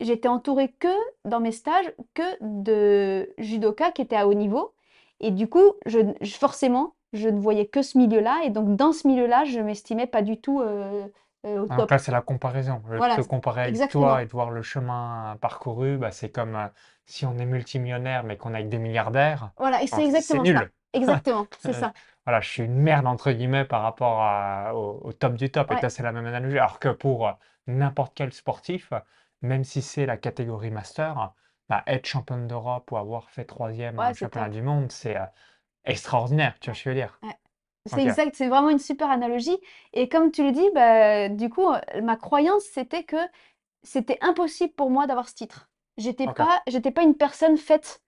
j'étais 0.00 0.28
entourée 0.28 0.72
que, 0.78 0.88
dans 1.24 1.40
mes 1.40 1.52
stages, 1.52 1.92
que 2.14 2.22
de 2.40 3.32
judokas 3.38 3.92
qui 3.92 4.02
étaient 4.02 4.16
à 4.16 4.26
haut 4.28 4.34
niveau 4.34 4.72
et 5.20 5.30
du 5.30 5.48
coup, 5.48 5.74
je 5.86 5.98
forcément, 6.24 6.94
je 7.12 7.28
ne 7.28 7.38
voyais 7.40 7.66
que 7.66 7.82
ce 7.82 7.98
milieu-là 7.98 8.40
et 8.44 8.50
donc 8.50 8.76
dans 8.76 8.92
ce 8.92 9.06
milieu-là, 9.06 9.44
je 9.44 9.60
m'estimais 9.60 10.06
pas 10.06 10.22
du 10.22 10.40
tout, 10.40 10.60
au 10.60 11.66
Ah 11.68 11.76
donc 11.76 11.90
top. 11.90 11.90
là, 11.90 11.98
c'est 11.98 12.10
la 12.12 12.20
comparaison. 12.22 12.82
Voilà, 12.96 13.16
te 13.16 13.20
comparer 13.20 13.62
avec 13.62 13.88
toi 13.88 14.08
exactement. 14.08 14.18
et 14.22 14.26
de 14.26 14.30
voir 14.30 14.50
le 14.50 14.62
chemin 14.62 15.36
parcouru, 15.40 15.98
bah, 15.98 16.10
c'est 16.10 16.30
comme, 16.30 16.70
si 17.06 17.26
on 17.26 17.38
est 17.38 17.46
multimillionnaire, 17.46 18.24
mais 18.24 18.36
qu'on 18.36 18.52
est 18.54 18.56
avec 18.58 18.68
des 18.68 18.78
milliardaires, 18.78 19.52
Voilà 19.58 19.82
et 19.82 19.86
c'est 19.86 20.04
c'est 20.18 20.38
exactement 20.38 20.44
ça. 20.44 20.66
Exactement, 20.92 21.48
c'est 21.58 21.72
Heu, 21.72 21.72
ça. 21.72 21.94
voilà, 22.26 22.40
«Je 22.40 22.48
suis 22.48 22.62
une 22.64 22.74
merde» 22.76 23.06
entre 23.06 23.32
guillemets 23.32 23.64
par 23.64 23.82
rapport 23.82 24.20
à 24.22 24.74
au 24.74 25.00
au 25.04 25.12
top 25.12 25.34
du 25.34 25.50
top 25.50 25.72
et 25.72 25.78
toi, 25.78 25.90
c'est 25.90 26.02
la 26.02 26.12
même 26.12 26.26
analogie. 26.26 26.58
Alors 26.58 26.78
que 26.80 26.88
pour, 26.90 27.28
heu, 27.28 27.32
n'importe 27.66 28.14
quel 28.16 28.32
sportif, 28.32 28.92
même 29.42 29.64
si 29.64 29.82
c'est 29.82 30.06
la 30.06 30.16
catégorie 30.16 30.70
master, 30.70 31.34
bah, 31.68 31.82
être 31.86 32.06
championne 32.06 32.46
d'Europe 32.46 32.90
ou 32.92 32.96
avoir 32.96 33.30
fait 33.30 33.44
3e 33.44 34.00
à 34.00 34.04
un 34.04 34.12
Ouais, 34.12 34.14
c'est 34.14 34.28
championnat 34.28 34.48
top. 34.48 34.50
du 34.50 34.62
monde, 34.62 34.90
c'est, 34.92 35.16
heu, 35.18 35.26
extraordinaire. 35.84 36.58
Tu 36.60 36.70
vois 36.70 36.74
ce 36.76 36.80
que 36.84 36.90
je 36.90 36.90
veux 36.90 36.96
dire? 37.02 37.20
ouais. 37.22 37.36
C'est 37.86 38.02
exact, 38.04 38.36
c'est 38.36 38.48
vraiment 38.48 38.68
une 38.70 38.78
super 38.78 39.10
analogie 39.10 39.58
et 39.94 40.08
comme 40.08 40.30
tu 40.32 40.44
le 40.44 40.52
dis, 40.52 40.68
bah, 40.74 41.28
du 41.30 41.48
coup, 41.50 41.66
ma 42.02 42.16
croyance, 42.16 42.64
c'était 42.64 43.04
que 43.04 43.16
c'était 43.84 44.18
impossible 44.22 44.74
pour 44.74 44.90
moi 44.90 45.06
d'avoir 45.06 45.28
ce 45.30 45.34
titre. 45.36 45.70
J'étais 45.98 46.26
OK. 46.26 46.40
pas 46.40 46.62
j'étais 46.68 46.92
pas 46.92 47.02
une 47.04 47.16
personne 47.16 47.58
faite, 47.58 48.02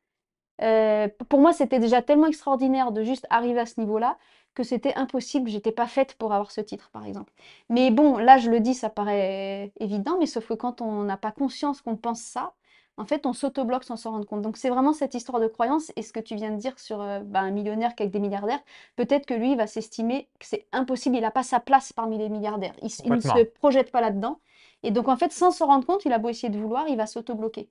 heu, 0.60 1.08
p 1.08 1.24
pour 1.28 1.40
moi, 1.40 1.52
c'était 1.52 1.78
déjà 1.78 2.02
tellement 2.02 2.26
extraordinaire 2.26 2.92
de 2.92 3.02
juste 3.02 3.26
arriver 3.30 3.60
à 3.60 3.66
ce 3.66 3.80
niveau-là, 3.80 4.18
que 4.54 4.62
c'était 4.64 4.94
impossible, 4.94 5.48
j'étais 5.48 5.72
pas 5.72 5.86
faite 5.86 6.14
pour 6.14 6.32
avoir 6.34 6.50
ce 6.50 6.60
titre, 6.60 6.90
par 6.92 7.06
exemple. 7.06 7.32
Mais 7.70 7.90
bon, 7.90 8.18
là, 8.18 8.36
je 8.38 8.50
le 8.50 8.60
dis, 8.60 8.74
ça 8.74 8.90
paraît 8.90 9.72
évident, 9.80 10.16
mais 10.18 10.26
sauf 10.26 10.46
que 10.48 10.54
quand 10.54 10.80
on 10.82 11.02
n'a 11.04 11.16
pas 11.16 11.32
conscience 11.32 11.80
qu'on 11.80 11.96
pense 11.96 12.20
ça, 12.20 12.52
en 12.98 13.06
fait, 13.06 13.24
on 13.24 13.32
s'auto-bloque 13.32 13.84
sans 13.84 13.96
s'en 13.96 14.10
rendre 14.12 14.26
compte. 14.26 14.42
Donc 14.42 14.56
c'est 14.58 14.68
vraiment 14.68 14.92
cette 14.92 15.14
histoire 15.14 15.40
de 15.40 15.46
croyance 15.48 15.90
et 15.96 16.02
ce 16.02 16.12
que 16.12 16.20
tu 16.20 16.34
viens 16.36 16.50
de 16.50 16.56
dire 16.58 16.78
sur, 16.78 16.98
bah, 17.24 17.40
un 17.40 17.50
millionnaire 17.50 17.94
qui 17.94 18.02
est 18.02 18.06
avec 18.06 18.12
des 18.12 18.20
milliardaires, 18.20 18.60
peut-être 18.96 19.24
que 19.26 19.32
lui, 19.34 19.52
il 19.52 19.56
va 19.56 19.66
s'estimer 19.66 20.28
que 20.38 20.46
c'est 20.46 20.66
impossible, 20.72 21.16
il 21.16 21.24
a 21.24 21.30
pas 21.30 21.42
sa 21.42 21.58
place 21.60 21.92
parmi 21.94 22.18
les 22.18 22.28
milliardaires. 22.28 22.74
Il 22.82 22.90
il 23.04 23.14
ne 23.14 23.20
se 23.20 23.38
projette 23.44 23.90
pas 23.90 24.00
là-dedans 24.02 24.40
et 24.82 24.90
donc 24.90 25.08
en 25.08 25.16
fait, 25.16 25.32
sans 25.32 25.50
s'en 25.50 25.66
rendre 25.66 25.86
compte, 25.86 26.04
il 26.04 26.12
a 26.12 26.18
beau 26.18 26.28
essayer 26.28 26.50
de 26.52 26.58
vouloir, 26.58 26.86
il 26.88 26.96
va 26.96 27.06
s'auto-bloquer. 27.06 27.68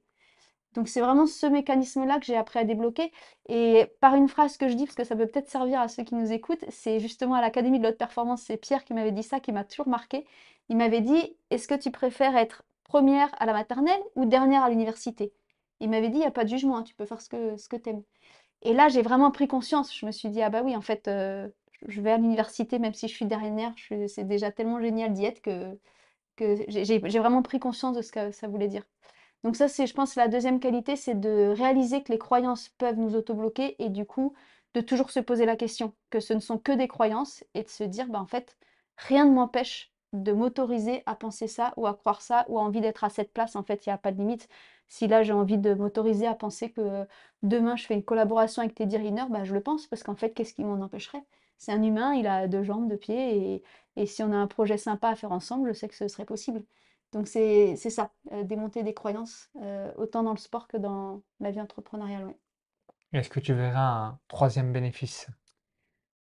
Donc 0.73 0.87
c'est 0.87 1.01
vraiment 1.01 1.25
ce 1.25 1.45
mécanisme-là 1.45 2.19
que 2.19 2.25
j'ai 2.25 2.37
appris 2.37 2.59
à 2.59 2.63
débloquer. 2.63 3.11
Et 3.49 3.85
par 3.99 4.15
une 4.15 4.29
phrase 4.29 4.57
que 4.57 4.69
je 4.69 4.75
dis, 4.75 4.85
parce 4.85 4.95
que 4.95 5.03
ça 5.03 5.15
peut 5.15 5.27
peut-être 5.27 5.49
servir 5.49 5.81
à 5.81 5.87
ceux 5.87 6.03
qui 6.03 6.15
nous 6.15 6.31
écoutent, 6.31 6.63
c'est 6.69 6.99
justement 6.99 7.35
à 7.35 7.41
l'Académie 7.41 7.79
de 7.79 7.83
l'Haute 7.85 7.97
Performance, 7.97 8.43
c'est 8.43 8.57
Pierre 8.57 8.85
qui 8.85 8.93
m'avait 8.93 9.11
dit 9.11 9.23
ça, 9.23 9.39
qui 9.39 9.51
m'a 9.51 9.63
toujours 9.63 9.89
marqué. 9.89 10.25
Il 10.69 10.77
m'avait 10.77 11.01
dit, 11.01 11.35
est-ce 11.49 11.67
que 11.67 11.75
tu 11.75 11.91
préfères 11.91 12.37
être 12.37 12.63
première 12.83 13.29
à 13.39 13.45
la 13.45 13.53
maternelle 13.53 14.01
ou 14.15 14.25
dernière 14.25 14.63
à 14.63 14.69
l'université? 14.69 15.33
Il 15.81 15.89
m'avait 15.89 16.09
dit, 16.09 16.17
il 16.17 16.21
n'y 16.21 16.25
a 16.25 16.31
pas 16.31 16.43
de 16.45 16.49
jugement, 16.49 16.77
hein, 16.77 16.83
tu 16.83 16.95
peux 16.95 17.05
faire 17.05 17.21
ce 17.21 17.29
que, 17.29 17.75
tu 17.75 17.89
aimes. 17.89 18.03
Et 18.61 18.73
là, 18.73 18.87
j'ai 18.89 19.01
vraiment 19.01 19.31
pris 19.31 19.47
conscience. 19.47 19.95
Je 19.95 20.05
me 20.05 20.11
suis 20.11 20.29
dit, 20.29 20.41
ah 20.41 20.49
bah 20.49 20.61
oui, 20.63 20.75
en 20.77 20.81
fait, 20.81 21.07
euh, 21.07 21.49
je 21.87 22.01
vais 22.01 22.11
à 22.11 22.17
l'université, 22.17 22.79
même 22.79 22.93
si 22.93 23.07
je 23.07 23.13
suis 23.13 23.25
dernière, 23.25 23.73
c'est 24.07 24.27
déjà 24.27 24.51
tellement 24.51 24.79
génial 24.79 25.13
d'y 25.13 25.25
être 25.25 25.41
que 25.41 25.77
j'ai 26.67 27.19
vraiment 27.19 27.41
pris 27.41 27.59
conscience 27.59 27.95
de 27.97 28.01
ce 28.01 28.11
que 28.11 28.31
ça 28.31 28.47
voulait 28.47 28.67
dire. 28.67 28.83
Donc 29.43 29.55
ça, 29.55 29.67
c'est, 29.67 29.87
je 29.87 29.93
pense, 29.93 30.15
la 30.15 30.27
deuxième 30.27 30.59
qualité, 30.59 30.95
c'est 30.95 31.19
de 31.19 31.47
réaliser 31.55 32.03
que 32.03 32.11
les 32.11 32.19
croyances 32.19 32.69
peuvent 32.69 32.97
nous 32.97 33.15
autobloquer 33.15 33.75
et 33.83 33.89
du 33.89 34.05
coup, 34.05 34.33
de 34.75 34.81
toujours 34.81 35.09
se 35.11 35.19
poser 35.19 35.45
la 35.45 35.55
question 35.55 35.93
que 36.09 36.19
ce 36.19 36.33
ne 36.33 36.39
sont 36.39 36.57
que 36.59 36.71
des 36.71 36.87
croyances 36.87 37.43
et 37.55 37.63
de 37.63 37.69
se 37.69 37.83
dire, 37.83 38.07
bah, 38.07 38.19
en 38.19 38.27
fait, 38.27 38.57
rien 38.97 39.25
ne 39.25 39.31
m'empêche 39.33 39.91
de 40.13 40.31
m'autoriser 40.33 41.01
à 41.05 41.15
penser 41.15 41.47
ça 41.47 41.73
ou 41.77 41.87
à 41.87 41.93
croire 41.95 42.21
ça 42.21 42.45
ou 42.49 42.59
à 42.59 42.61
envie 42.61 42.81
d'être 42.81 43.03
à 43.03 43.09
cette 43.09 43.33
place. 43.33 43.55
En 43.55 43.63
fait, 43.63 43.85
il 43.85 43.89
n'y 43.89 43.93
a 43.93 43.97
pas 43.97 44.11
de 44.11 44.17
limite. 44.19 44.47
Si 44.87 45.07
là, 45.07 45.23
j'ai 45.23 45.33
envie 45.33 45.57
de 45.57 45.73
m'autoriser 45.73 46.27
à 46.27 46.35
penser 46.35 46.71
que 46.71 47.07
demain, 47.43 47.75
je 47.77 47.85
fais 47.85 47.93
une 47.95 48.03
collaboration 48.03 48.61
avec 48.61 48.75
Teddy 48.75 48.97
Riner, 48.97 49.25
bah, 49.29 49.43
je 49.43 49.53
le 49.53 49.61
pense 49.61 49.87
parce 49.87 50.03
qu'en 50.03 50.15
fait, 50.15 50.31
qu'est-ce 50.33 50.53
qui 50.53 50.63
m'en 50.63 50.81
empêcherait? 50.83 51.23
C'est 51.57 51.71
un 51.71 51.81
humain, 51.83 52.13
il 52.13 52.27
a 52.27 52.47
deux 52.47 52.63
jambes, 52.63 52.87
deux 52.89 52.97
pieds 52.97 53.55
et, 53.55 53.63
et 53.95 54.05
si 54.05 54.21
on 54.23 54.31
a 54.31 54.35
un 54.35 54.47
projet 54.47 54.77
sympa 54.77 55.09
à 55.09 55.15
faire 55.15 55.31
ensemble, 55.31 55.69
je 55.73 55.79
sais 55.79 55.87
que 55.87 55.95
ce 55.95 56.07
serait 56.07 56.25
possible. 56.25 56.63
Donc 57.11 57.27
c'est 57.27 57.75
ça, 57.75 58.11
euh, 58.31 58.43
démonter 58.43 58.83
des 58.83 58.93
croyances, 58.93 59.49
euh, 59.61 59.91
autant 59.97 60.23
dans 60.23 60.31
le 60.31 60.37
sport 60.37 60.67
que 60.67 60.77
dans 60.77 61.21
la 61.39 61.51
vie 61.51 61.59
entrepreneuriale. 61.59 62.33
Est-ce 63.13 63.29
que 63.29 63.41
tu 63.41 63.53
verras 63.53 63.81
un 63.81 64.19
troisième 64.29 64.71
bénéfice? 64.71 65.27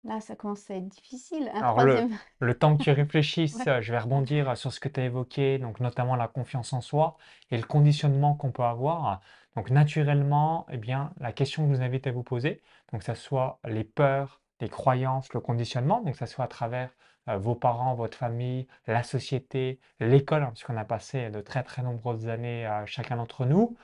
Là, 0.05 0.21
ça 0.21 0.37
commence 0.37 0.71
à 0.71 0.75
être 0.77 0.89
difficile. 0.89 1.51
Un 1.55 1.61
Alors 1.63 1.83
le, 1.83 2.09
le 2.41 2.59
temps 2.59 2.77
que 2.77 2.83
tu 2.83 2.91
réfléchisses, 2.91 3.63
je 3.65 3.93
vais 3.93 3.99
rebondir 3.99 4.57
sur 4.57 4.73
ce 4.73 4.79
que 4.79 4.89
tu 4.89 5.01
as 5.01 5.05
évoqué, 5.05 5.59
donc 5.59 5.81
notamment 5.81 6.15
la 6.15 6.29
confiance 6.29 6.73
en 6.73 6.81
soi 6.81 7.17
et 7.51 7.57
le 7.57 7.65
conditionnement 7.65 8.35
qu'on 8.35 8.53
peut 8.53 8.63
avoir. 8.63 9.21
Donc 9.57 9.71
naturellement, 9.71 10.67
eh 10.71 10.77
bien, 10.77 11.13
la 11.19 11.33
question 11.33 11.65
que 11.65 11.73
je 11.73 11.79
vous 11.79 11.83
invite 11.83 12.07
à 12.07 12.13
vous 12.13 12.23
poser, 12.23 12.63
donc 12.93 13.01
que 13.01 13.07
ce 13.07 13.15
soit 13.15 13.59
les 13.65 13.85
peurs, 13.85 14.43
les 14.61 14.69
croyances, 14.69 15.33
le 15.33 15.41
conditionnement, 15.41 16.03
donc 16.03 16.13
que 16.13 16.19
ce 16.19 16.27
soit 16.27 16.45
à 16.45 16.49
travers 16.49 16.91
vos 17.27 17.55
parents, 17.55 17.95
votre 17.95 18.17
famille, 18.17 18.67
la 18.87 19.03
société, 19.03 19.81
l'école, 20.01 20.45
hein, 20.45 20.51
puisqu'on 20.53 20.77
a 20.77 20.85
passé 20.85 21.31
de 21.31 21.41
très 21.41 21.63
très 21.63 21.83
nombreuses 21.83 22.29
années 22.29 22.67
à 22.67 22.87
chacun 22.87 23.17
d'entre 23.17 23.45
nous. 23.45 23.77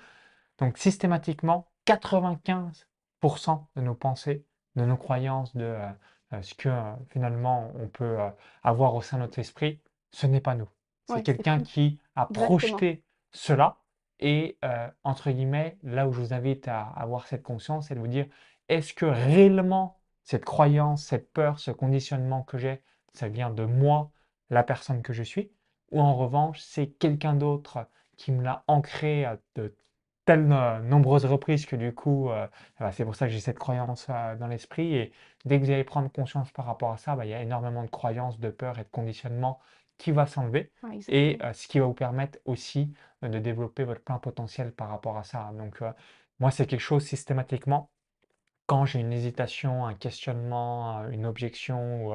Donc 0.59 0.79
systématiquement, 0.79 1.67
95% 1.87 3.67
de 3.77 3.81
nos 3.81 3.95
pensées, 3.95 4.45
de 4.77 4.85
nos 4.85 4.97
croyances, 4.97 5.57
de 5.57 5.65
euh, 5.65 5.89
euh, 6.35 6.43
ce 6.43 6.55
que 6.55 6.71
finalement 7.11 7.73
on 7.75 7.89
peut 7.89 8.19
avoir 8.63 8.95
au 8.95 9.03
sein 9.03 9.17
de 9.17 9.23
notre 9.23 9.39
esprit, 9.39 9.81
ce 10.13 10.27
n'est 10.27 10.41
pas 10.41 10.55
nous. 10.55 10.69
C'est 11.09 11.23
quelqu'un 11.23 11.61
qui 11.61 11.99
a 12.15 12.27
projeté 12.27 13.03
cela. 13.33 13.79
Et 14.21 14.57
entre 15.03 15.33
guillemets, 15.33 15.79
là 15.83 16.07
où 16.07 16.13
je 16.13 16.21
vous 16.21 16.33
invite 16.33 16.69
à 16.69 16.83
avoir 16.83 17.27
cette 17.27 17.43
conscience, 17.43 17.89
c'est 17.89 17.97
de 17.97 18.01
vous 18.01 18.07
dire, 18.07 18.27
est-ce 18.69 18.95
que 18.95 19.05
réellement 19.05 20.01
cette 20.23 20.45
croyance, 20.45 21.05
cette 21.05 21.33
peur, 21.33 21.59
ce 21.59 21.71
conditionnement 21.71 22.43
que 22.43 22.59
j'ai, 22.59 22.83
ça 23.15 23.29
vient 23.29 23.51
de 23.51 23.65
moi, 23.65 24.11
la 24.51 24.63
personne 24.63 25.03
que 25.03 25.13
je 25.13 25.23
suis, 25.23 25.53
ou 25.91 26.01
en 26.01 26.15
revanche, 26.15 26.61
c'est 26.61 26.89
quelqu'un 26.89 27.35
d'autre 27.35 27.87
qui 28.17 28.33
me 28.33 28.43
l'a 28.43 28.65
ancré 28.67 29.25
à 29.25 29.39
de 29.55 29.75
telles 30.25 30.53
euh, 30.53 30.81
nombreuses 30.81 31.25
reprises 31.25 31.67
que 31.67 31.77
du 31.77 31.95
coup, 31.95 32.31
euh, 32.31 32.47
bah, 32.79 32.93
c'est 32.93 33.05
pour 33.05 33.15
ça 33.15 33.27
que 33.27 33.33
j'ai 33.33 33.41
cette 33.41 33.59
croyance 33.59 34.07
euh, 34.11 34.37
dans 34.37 34.47
l'esprit. 34.47 34.95
Et 34.95 35.13
dès 35.45 35.59
que 35.59 35.65
vous 35.65 35.71
allez 35.71 35.85
prendre 35.85 36.11
conscience 36.11 36.51
par 36.53 36.67
rapport 36.67 36.93
à 36.93 36.97
ça, 36.97 37.17
bah, 37.17 37.25
il 37.27 37.31
y 37.31 37.35
a 37.35 37.43
énormément 37.43 37.83
de 37.83 37.89
croyances, 37.91 38.39
de 38.39 38.51
peur 38.51 38.79
et 38.79 38.85
de 38.85 38.89
conditionnement 38.91 39.61
qui 39.99 40.13
va 40.13 40.27
s'enlever. 40.27 40.73
et 41.09 41.39
ce 41.53 41.69
qui 41.69 41.79
va 41.79 41.87
vous 41.87 41.95
permettre 41.95 42.39
aussi 42.45 42.93
de 43.23 43.39
développer 43.39 43.85
votre 43.85 44.03
plein 44.03 44.19
potentiel 44.19 44.73
par 44.73 44.89
rapport 44.89 45.17
à 45.17 45.23
ça. 45.23 45.53
Donc, 45.55 45.81
moi, 46.41 46.51
c'est 46.51 46.67
quelque 46.67 46.81
chose 46.81 47.05
systématiquement 47.05 47.92
quand 48.67 48.85
j'ai 48.85 49.01
une 49.01 49.13
hésitation, 49.13 49.87
un 49.87 49.95
questionnement, 49.95 51.07
une 51.11 51.27
objection 51.27 52.07
ou 52.07 52.15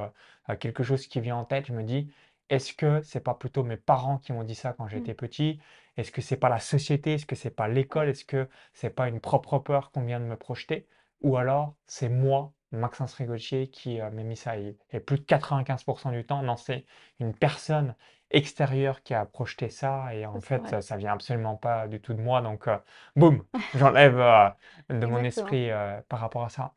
quelque 0.60 0.84
chose 0.84 1.08
qui 1.08 1.20
vient 1.22 1.36
en 1.38 1.46
tête, 1.46 1.68
je 1.68 1.74
me 1.74 1.84
dis, 1.84 2.12
est-ce 2.50 2.74
que 2.74 3.01
c'est 3.01 3.20
pas 3.20 3.34
plutôt 3.34 3.63
mes 3.63 3.77
parents 3.77 4.18
qui 4.20 4.34
m'ont 4.34 4.44
dit 4.44 4.56
ça 4.56 4.74
quand 4.74 4.86
mmh. 4.86 4.89
j'étais 4.89 5.13
petit? 5.13 5.60
Est-ce 5.98 6.12
que 6.12 6.22
c'est 6.22 6.38
pas 6.38 6.50
la 6.50 6.60
société? 6.60 7.13
Est-ce 7.16 7.25
que 7.25 7.36
c'est 7.36 7.50
pas 7.50 7.68
l'école? 7.68 8.10
Est-ce 8.10 8.25
que 8.25 8.50
c'est 8.74 8.89
pas 8.89 9.10
une 9.10 9.20
propre 9.20 9.60
peur 9.60 9.92
qu'on 9.92 10.04
vient 10.04 10.20
de 10.20 10.25
me 10.25 10.38
projeter? 10.38 10.88
Ou 11.22 11.38
alors 11.38 11.75
c'est 11.86 12.10
moi, 12.10 12.54
Maxence 12.72 13.14
Rigotier, 13.14 13.70
qui 13.70 14.00
m'a 14.00 14.10
mis 14.10 14.36
ça 14.36 14.58
et, 14.58 14.78
et 14.92 15.00
plus 15.00 15.18
de 15.18 15.24
95% 15.24 16.12
du 16.12 16.26
temps, 16.26 16.42
non, 16.44 16.58
c'est 16.58 16.86
une 17.20 17.34
personne 17.34 17.96
extérieur 18.32 19.04
qui 19.04 19.14
a 19.14 19.26
projeté 19.26 19.70
ça 19.70 20.14
et 20.14 20.26
en 20.26 20.40
fait 20.42 20.68
ça, 20.68 20.82
ça 20.82 20.98
vient 20.98 21.14
absolument 21.14 21.56
pas 21.56 21.88
du 21.88 22.02
tout 22.02 22.14
de 22.14 22.22
moi 22.22 22.42
donc 22.42 22.68
euh, 22.68 22.78
boum 23.16 23.44
j'enlève 23.76 24.20
euh, 24.20 24.50
de 24.90 25.06
mon 25.06 25.20
esprit 25.20 25.72
euh, 25.72 26.00
par 26.10 26.20
rapport 26.20 26.44
à 26.44 26.50
ça 26.50 26.74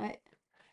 Ouais. 0.00 0.20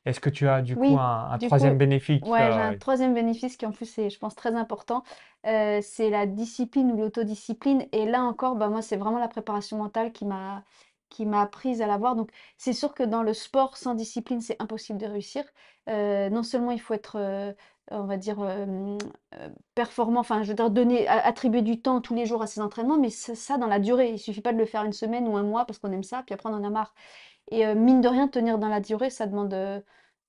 est-ce 0.05 0.19
que 0.19 0.31
tu 0.31 0.47
as 0.47 0.63
du 0.63 0.75
coup 0.75 0.97
un, 0.97 1.37
troisième 1.37 1.77
bénéfice 1.77 2.23
ouais, 2.23 2.51
j'ai 2.51 2.59
un 2.59 2.75
troisième 2.75 3.13
bénéfice 3.13 3.55
qui 3.55 3.67
en 3.67 3.71
plus 3.71 3.99
est, 3.99 4.09
je 4.09 4.17
pense, 4.17 4.33
très 4.33 4.55
important. 4.55 5.03
c'est 5.43 6.09
la 6.09 6.25
discipline 6.25 6.91
ou 6.91 6.97
l'autodiscipline. 6.97 7.85
Et 7.91 8.07
là 8.07 8.23
encore, 8.23 8.55
bah, 8.55 8.67
moi, 8.67 8.81
c'est 8.81 8.97
vraiment 8.97 9.19
la 9.19 9.27
préparation 9.27 9.77
mentale 9.77 10.11
qui 10.11 10.25
m'a 10.25 10.63
qui 11.11 11.25
m'a 11.27 11.41
apprise 11.41 11.81
à 11.81 11.87
l'avoir. 11.87 12.15
Donc, 12.15 12.31
c'est 12.57 12.73
sûr 12.73 12.93
que 12.95 13.03
dans 13.03 13.23
le 13.23 13.33
sport, 13.33 13.77
sans 13.77 13.93
discipline, 13.95 14.41
c'est 14.41 14.61
impossible 14.61 14.99
de 14.99 15.05
réussir. 15.07 15.43
non 15.87 16.43
seulement 16.43 16.71
il 16.71 16.81
faut 16.81 16.93
être 16.93 17.55
on 17.91 18.05
va 18.05 18.17
dire, 18.17 18.37
performant, 19.75 20.21
enfin, 20.21 20.43
je 20.43 20.49
veux 20.49 20.55
dire, 20.55 20.69
donner, 20.69 21.07
attribuer 21.07 21.61
du 21.61 21.81
temps 21.81 22.01
tous 22.01 22.15
les 22.15 22.25
jours 22.25 22.41
à 22.41 22.47
ses 22.47 22.61
entraînements, 22.61 22.97
mais 22.97 23.09
ça, 23.09 23.57
dans 23.57 23.67
la 23.67 23.79
durée. 23.79 24.11
Il 24.11 24.19
suffit 24.19 24.41
pas 24.41 24.53
de 24.53 24.57
le 24.57 24.65
faire 24.65 24.83
une 24.83 24.93
semaine 24.93 25.27
ou 25.27 25.37
un 25.37 25.43
mois 25.43 25.65
parce 25.65 25.79
qu'on 25.79 25.91
aime 25.91 26.03
ça, 26.03 26.23
puis 26.25 26.33
après 26.33 26.49
on 26.49 26.53
en 26.53 26.63
a 26.63 26.69
marre. 26.69 26.93
Et 27.51 27.65
mine 27.75 28.01
de 28.01 28.07
rien, 28.07 28.27
tenir 28.27 28.57
dans 28.59 28.69
la 28.69 28.79
durée, 28.81 29.09
ça 29.09 29.27
demande 29.27 29.53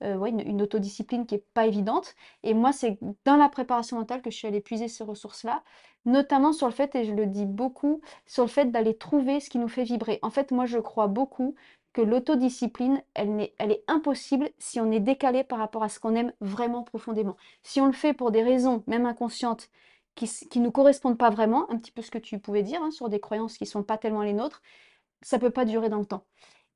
une, 0.02 0.62
autodiscipline 0.62 1.26
qui 1.26 1.36
est 1.36 1.44
pas 1.54 1.66
évidente. 1.66 2.14
Et 2.42 2.54
moi, 2.54 2.72
c'est 2.72 2.98
dans 3.24 3.36
la 3.36 3.48
préparation 3.48 3.98
mentale 3.98 4.22
que 4.22 4.30
je 4.30 4.36
suis 4.36 4.48
allée 4.48 4.60
puiser 4.60 4.88
ces 4.88 5.04
ressources-là, 5.04 5.62
notamment 6.04 6.52
sur 6.52 6.66
le 6.66 6.72
fait, 6.72 6.94
et 6.94 7.04
je 7.04 7.12
le 7.12 7.26
dis 7.26 7.46
beaucoup, 7.46 8.00
sur 8.26 8.44
le 8.44 8.48
fait 8.48 8.66
d'aller 8.66 8.96
trouver 8.96 9.40
ce 9.40 9.50
qui 9.50 9.58
nous 9.58 9.68
fait 9.68 9.84
vibrer. 9.84 10.18
En 10.22 10.30
fait, 10.30 10.50
moi, 10.50 10.66
je 10.66 10.78
crois 10.78 11.06
beaucoup 11.06 11.54
que 11.92 12.00
l'autodiscipline, 12.00 13.02
elle 13.14 13.50
est 13.58 13.84
impossible 13.86 14.50
si 14.58 14.80
on 14.80 14.90
est 14.90 15.00
décalé 15.00 15.44
par 15.44 15.58
rapport 15.58 15.82
à 15.82 15.88
ce 15.88 16.00
qu'on 16.00 16.14
aime 16.14 16.32
vraiment 16.40 16.82
profondément. 16.82 17.36
Si 17.62 17.80
on 17.80 17.86
le 17.86 17.92
fait 17.92 18.14
pour 18.14 18.30
des 18.30 18.42
raisons, 18.42 18.82
même 18.86 19.06
inconscientes, 19.06 19.68
qui 20.14 20.58
ne 20.58 20.64
nous 20.64 20.70
correspondent 20.70 21.18
pas 21.18 21.30
vraiment, 21.30 21.70
un 21.70 21.78
petit 21.78 21.92
peu 21.92 22.02
ce 22.02 22.10
que 22.10 22.18
tu 22.18 22.38
pouvais 22.38 22.62
dire, 22.62 22.82
hein, 22.82 22.90
sur 22.90 23.08
des 23.08 23.20
croyances 23.20 23.56
qui 23.56 23.64
ne 23.64 23.68
sont 23.68 23.82
pas 23.82 23.98
tellement 23.98 24.22
les 24.22 24.32
nôtres, 24.32 24.62
ça 25.22 25.36
ne 25.36 25.40
peut 25.42 25.50
pas 25.50 25.64
durer 25.64 25.88
dans 25.88 25.98
le 25.98 26.06
temps. 26.06 26.24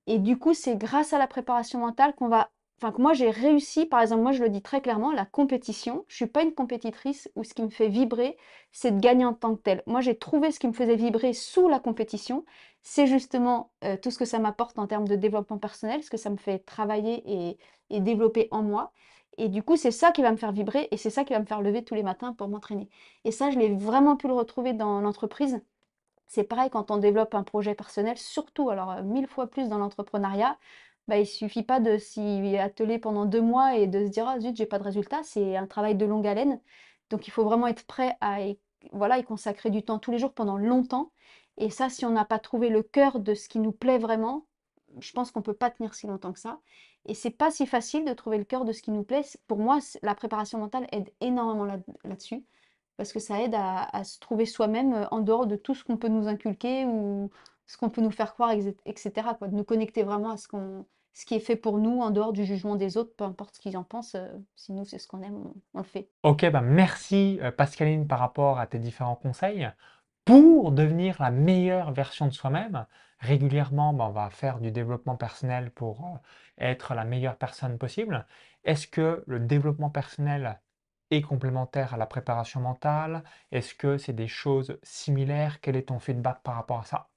Et 0.06 0.18
du 0.18 0.38
coup, 0.38 0.54
c'est 0.54 0.76
grâce 0.76 1.12
à 1.12 1.18
la 1.18 1.26
préparation 1.26 1.80
mentale 1.80 2.14
qu'on 2.14 2.28
va 2.28 2.50
enfin 2.78 2.92
que 2.92 3.00
moi 3.00 3.12
j'ai 3.14 3.30
réussi, 3.30 3.86
par 3.86 4.00
exemple, 4.00 4.22
moi 4.22 4.32
je 4.32 4.42
le 4.42 4.48
dis 4.50 4.62
très 4.62 4.80
clairement, 4.80 5.12
la 5.12 5.24
compétition, 5.26 6.04
je 6.08 6.16
suis 6.16 6.26
pas 6.26 6.42
une 6.42 6.54
compétitrice 6.54 7.30
où 7.36 7.44
ce 7.44 7.54
qui 7.54 7.62
me 7.62 7.68
fait 7.70 7.88
vibrer, 7.88 8.36
c'est 8.72 8.92
de 8.92 9.00
gagner 9.00 9.24
en 9.24 9.34
tant 9.34 9.56
que 9.56 9.62
tel. 9.62 9.82
Moi 9.86 10.00
j'ai 10.00 10.16
trouvé 10.18 10.52
ce 10.52 10.60
qui 10.60 10.68
me 10.68 10.72
faisait 10.72 10.96
vibrer 10.96 11.32
sous 11.32 11.68
la 11.68 11.80
compétition, 11.80 12.44
c'est 12.82 13.06
justement 13.06 13.70
euh, 13.84 13.96
tout 13.96 14.10
ce 14.10 14.18
que 14.18 14.24
ça 14.24 14.38
m'apporte 14.38 14.78
en 14.78 14.86
termes 14.86 15.08
de 15.08 15.16
développement 15.16 15.58
personnel, 15.58 16.02
ce 16.02 16.10
que 16.10 16.16
ça 16.16 16.30
me 16.30 16.36
fait 16.36 16.58
travailler 16.60 17.22
et, 17.26 17.58
et 17.90 18.00
développer 18.00 18.48
en 18.50 18.62
moi. 18.62 18.92
Et 19.38 19.48
du 19.48 19.62
coup, 19.62 19.76
c'est 19.76 19.90
ça 19.90 20.12
qui 20.12 20.22
va 20.22 20.30
me 20.32 20.36
faire 20.36 20.52
vibrer 20.52 20.88
et 20.90 20.96
c'est 20.96 21.10
ça 21.10 21.24
qui 21.24 21.32
va 21.34 21.40
me 21.40 21.44
faire 21.46 21.60
lever 21.62 21.84
tous 21.84 21.94
les 21.94 22.02
matins 22.02 22.32
pour 22.32 22.48
m'entraîner. 22.48 22.88
Et 23.24 23.32
ça, 23.32 23.50
je 23.50 23.58
l'ai 23.58 23.74
vraiment 23.74 24.16
pu 24.16 24.28
le 24.28 24.34
retrouver 24.34 24.72
dans 24.72 25.00
l'entreprise. 25.00 25.60
C'est 26.28 26.44
pareil 26.44 26.70
quand 26.70 26.90
on 26.90 26.96
développe 26.98 27.34
un 27.34 27.42
projet 27.44 27.74
personnel, 27.74 28.18
surtout, 28.18 28.70
alors 28.70 28.92
euh, 28.92 29.02
mille 29.02 29.26
fois 29.28 29.46
plus 29.48 29.68
dans 29.68 29.78
l'entrepreneuriat, 29.78 30.58
bah, 31.08 31.18
il 31.18 31.26
suffit 31.26 31.62
pas 31.62 31.80
de 31.80 31.98
s'y 31.98 32.56
atteler 32.58 32.98
pendant 32.98 33.26
deux 33.26 33.40
mois 33.40 33.76
et 33.76 33.86
de 33.86 34.04
se 34.06 34.10
dire: 34.10 34.26
«Ah 34.28 34.40
zut, 34.40 34.56
j'ai 34.56 34.66
pas 34.66 34.78
de 34.78 34.84
résultat». 34.84 35.22
C'est 35.22 35.56
un 35.56 35.66
travail 35.66 35.94
de 35.96 36.04
longue 36.06 36.26
haleine. 36.26 36.60
Donc 37.10 37.28
il 37.28 37.30
faut 37.30 37.44
vraiment 37.44 37.66
être 37.68 37.86
prêt 37.86 38.16
à 38.20 38.42
y 38.42 38.58
voilà, 38.92 39.18
y 39.18 39.24
consacrer 39.24 39.70
du 39.70 39.82
temps 39.82 39.98
tous 39.98 40.10
les 40.12 40.18
jours 40.18 40.32
pendant 40.32 40.56
longtemps 40.58 41.12
et 41.56 41.70
ça, 41.70 41.88
si 41.88 42.04
on 42.04 42.10
n'a 42.10 42.24
pas 42.24 42.38
trouvé 42.38 42.68
le 42.68 42.82
cœur 42.82 43.18
de 43.20 43.34
ce 43.34 43.48
qui 43.48 43.58
nous 43.58 43.72
plaît 43.72 43.98
vraiment, 43.98 44.46
je 45.00 45.12
pense 45.12 45.30
qu'on 45.32 45.42
peut 45.42 45.54
pas 45.54 45.70
tenir 45.70 45.94
si 45.94 46.06
longtemps 46.06 46.32
que 46.32 46.38
ça 46.40 46.60
et 47.06 47.14
c'est 47.14 47.30
pas 47.30 47.50
si 47.50 47.66
facile 47.66 48.04
de 48.04 48.12
trouver 48.12 48.38
le 48.38 48.44
cœur 48.44 48.64
de 48.64 48.72
ce 48.72 48.82
qui 48.82 48.90
nous 48.90 49.04
plaît. 49.04 49.22
pour 49.46 49.58
moi, 49.58 49.78
la 50.02 50.14
préparation 50.14 50.58
mentale 50.58 50.86
aide 50.92 51.10
énormément 51.20 51.64
là 51.64 51.78
là-dessus. 52.04 52.44
parce 52.96 53.12
que 53.12 53.20
ça 53.20 53.40
aide 53.42 53.54
à 53.54 54.04
se 54.04 54.18
trouver 54.20 54.46
soi-même, 54.46 54.94
heu, 54.94 55.06
en 55.10 55.20
dehors 55.20 55.46
de 55.46 55.56
tout 55.56 55.74
ce 55.74 55.84
qu'on 55.84 55.96
peut 55.98 56.08
nous 56.08 56.28
inculquer 56.28 56.86
ou 56.86 57.30
ce 57.66 57.76
qu'on 57.76 57.90
peut 57.90 58.00
nous 58.02 58.10
faire 58.10 58.32
croire 58.34 58.50
ex 58.52 58.66
et 58.84 58.96
cetera 58.96 59.34
quoi. 59.34 59.48
De 59.48 59.54
nous 59.56 59.64
connecter 59.64 60.02
vraiment 60.02 60.30
à 60.30 60.36
ce 60.36 60.48
qu'on 60.48 60.86
ce 61.12 61.24
qui 61.24 61.34
est 61.34 61.40
fait 61.40 61.56
pour 61.56 61.78
nous 61.78 62.00
en 62.02 62.10
dehors 62.10 62.32
du 62.34 62.44
jugement 62.44 62.76
des 62.76 62.98
autres, 62.98 63.14
peu 63.16 63.24
importe 63.24 63.54
ce 63.56 63.60
qu'ils 63.60 63.76
en 63.78 63.84
pensent, 63.84 64.14
heu, 64.16 64.28
si 64.54 64.72
nous 64.72 64.84
c'est 64.84 64.98
ce 64.98 65.08
qu'on 65.08 65.22
aime, 65.22 65.50
on 65.74 65.78
le 65.78 65.84
fait. 65.84 66.10
OK, 66.22 66.44
bah, 66.50 66.60
merci, 66.60 67.38
heu, 67.42 67.50
Pascaline 67.52 68.06
par 68.06 68.18
rapport 68.18 68.58
à 68.58 68.66
tes 68.66 68.78
différents 68.78 69.16
conseils. 69.16 69.70
Pour 70.24 70.72
devenir 70.72 71.16
la 71.20 71.30
meilleure 71.30 71.92
version 71.92 72.26
de 72.26 72.32
soi-même, 72.32 72.86
régulièrement, 73.20 73.94
bah, 73.94 74.06
on 74.08 74.12
va 74.12 74.28
faire 74.30 74.58
du 74.60 74.72
développement 74.72 75.16
personnel 75.16 75.70
pour, 75.70 76.00
heu, 76.04 76.18
être 76.58 76.94
la 76.94 77.04
meilleure 77.04 77.36
personne 77.38 77.78
possible. 77.78 78.26
Est-ce 78.64 78.88
que 78.88 79.24
le 79.26 79.40
développement 79.40 79.90
personnel 79.90 80.60
est 81.10 81.22
complémentaire 81.22 81.94
à 81.94 81.96
la 81.96 82.06
préparation 82.06 82.60
mentale? 82.60 83.22
Est-ce 83.52 83.74
que 83.74 83.96
c'est 83.98 84.12
des 84.12 84.28
choses 84.28 84.78
similaires? 84.82 85.60
Quel 85.60 85.76
est 85.76 85.88
ton 85.88 86.00
feedback 86.00 86.42
par 86.42 86.56
rapport 86.56 86.80
à 86.80 86.84
ça? 86.84 87.08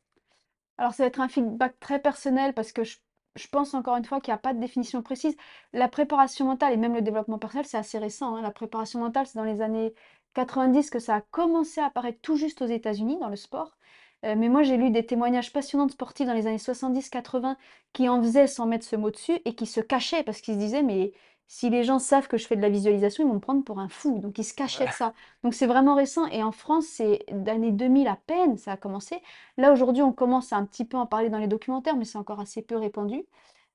Alors 0.80 0.94
ça 0.94 1.04
va 1.04 1.08
être 1.08 1.20
un 1.20 1.28
feedback 1.28 1.78
très 1.80 2.00
personnel 2.02 2.54
parce 2.54 2.72
que 2.72 2.84
je 2.84 3.48
pense 3.52 3.74
encore 3.74 3.98
une 3.98 4.06
fois 4.06 4.22
qu'il 4.22 4.32
y 4.32 4.36
a 4.36 4.38
pas 4.38 4.54
de 4.54 4.60
définition 4.62 5.02
précise. 5.04 5.36
La 5.74 5.90
préparation 5.90 6.46
mentale 6.46 6.74
et 6.74 6.78
même 6.78 6.94
le 6.96 7.02
développement 7.02 7.38
personnel, 7.38 7.66
c'est 7.66 7.78
assez 7.78 7.98
récent, 8.00 8.36
hein. 8.36 8.42
La 8.42 8.52
préparation 8.52 9.00
mentale, 9.02 9.28
c'est 9.28 9.38
dans 9.38 9.44
les 9.44 9.62
années 9.62 9.94
90 10.36 10.90
que 10.90 11.00
ça 11.00 11.16
a 11.18 11.22
commencé 11.22 11.82
à 11.82 11.88
apparaître 11.88 12.20
tout 12.22 12.38
juste 12.38 12.62
aux 12.62 12.66
États-Unis 12.68 13.18
dans 13.20 13.28
le 13.30 13.36
sport. 13.36 13.78
Heu, 14.26 14.36
mais 14.36 14.48
moi 14.50 14.64
j'ai 14.64 14.78
lu 14.78 14.90
des 14.92 15.06
témoignages 15.06 15.52
passionnants 15.54 15.86
de 15.86 15.92
sportifs 15.92 16.28
dans 16.28 16.34
les 16.34 16.48
années 16.48 16.58
70-80 16.58 17.58
qui 17.94 18.08
en 18.10 18.22
faisaient 18.22 18.48
sans 18.48 18.66
mettre 18.66 18.86
ce 18.86 18.96
mot 18.96 19.12
dessus 19.12 19.40
et 19.46 19.56
qui 19.56 19.66
se 19.66 19.82
cachaient 19.82 20.24
parce 20.24 20.40
qu'ils 20.42 20.54
se 20.56 20.60
disaient: 20.60 20.84
«Mais 20.84 21.12
si 21.50 21.70
les 21.70 21.84
gens 21.84 22.00
savent 22.00 22.28
que 22.30 22.38
je 22.38 22.48
fais 22.48 22.56
de 22.56 22.62
la 22.62 22.70
visualisation, 22.70 23.24
ils 23.26 23.28
vont 23.28 23.36
me 23.36 23.40
prendre 23.40 23.64
pour 23.66 23.80
un 23.80 23.90
fou». 23.90 24.20
Donc 24.20 24.38
ils 24.38 24.46
se 24.46 24.54
cachaient 24.54 24.88
de 24.88 24.92
ça. 24.94 25.14
Donc 25.44 25.54
c'est 25.54 25.68
vraiment 25.68 25.96
récent 25.96 26.26
et 26.28 26.44
en 26.44 26.52
France, 26.54 26.86
c'est 26.88 27.26
d'année 27.32 27.72
2000 27.72 28.08
à 28.08 28.16
peine, 28.28 28.58
ça 28.58 28.74
a 28.74 28.78
commencé. 28.78 29.22
Là 29.58 29.74
aujourd'hui, 29.74 30.04
on 30.04 30.14
commence 30.14 30.54
à 30.54 30.58
un 30.58 30.66
petit 30.66 30.86
peu 30.86 30.98
en 30.98 31.06
parler 31.08 31.30
dans 31.30 31.40
les 31.40 31.48
documentaires, 31.48 31.98
mais 31.98 32.06
c'est 32.06 32.18
encore 32.20 32.40
assez 32.40 32.62
peu 32.62 32.78
répandu. 32.78 33.26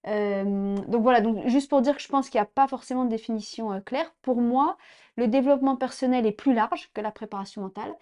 Hem, 0.05 0.79
donc 0.87 1.03
voilà, 1.03 1.21
donc 1.21 1.47
juste 1.49 1.71
pour 1.71 1.81
dire 1.81 1.97
que 1.97 2.03
je 2.03 2.09
pense 2.09 2.29
qu'il 2.29 2.39
y 2.39 2.43
a 2.43 2.47
pas 2.47 2.69
forcément 2.69 3.05
de 3.05 3.11
définition, 3.11 3.73
heu, 3.73 3.81
claire. 3.81 4.15
Pour 4.23 4.41
moi, 4.41 4.77
le 5.17 5.29
développement 5.29 5.77
personnel 5.77 6.27
est 6.27 6.33
plus 6.33 6.55
large 6.55 6.91
que 6.93 7.01
la 7.01 7.11
préparation 7.11 7.63
mentale. 7.63 7.95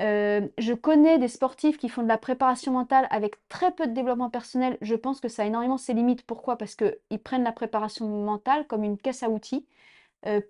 Heu, 0.00 0.52
je 0.58 0.72
connais 0.74 1.18
des 1.18 1.28
sportifs 1.28 1.78
qui 1.78 1.88
font 1.88 2.02
de 2.02 2.08
la 2.08 2.18
préparation 2.18 2.72
mentale 2.72 3.06
avec 3.10 3.36
très 3.48 3.72
peu 3.72 3.86
de 3.86 3.92
développement 3.92 4.30
personnel. 4.30 4.78
Je 4.80 4.94
pense 4.94 5.20
que 5.20 5.28
ça 5.28 5.42
a 5.42 5.46
énormément 5.46 5.78
ses 5.78 5.94
limites. 5.94 6.22
Pourquoi? 6.22 6.56
Parce 6.58 6.74
qu'ils 6.74 7.22
prennent 7.22 7.44
la 7.44 7.52
préparation 7.52 8.06
mentale 8.06 8.66
comme 8.66 8.84
une 8.84 8.98
caisse 8.98 9.22
à 9.22 9.30
outils, 9.30 9.66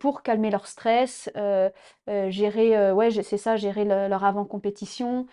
pour 0.00 0.22
calmer 0.22 0.50
leur 0.50 0.66
stress, 0.66 1.30
gérer, 2.06 2.92
ouais, 2.92 3.10
c'est 3.10 3.36
ça, 3.36 3.56
gérer 3.56 3.84
le 3.84 4.08
leur 4.08 4.24
avant 4.24 4.44
compétition, 4.44 5.26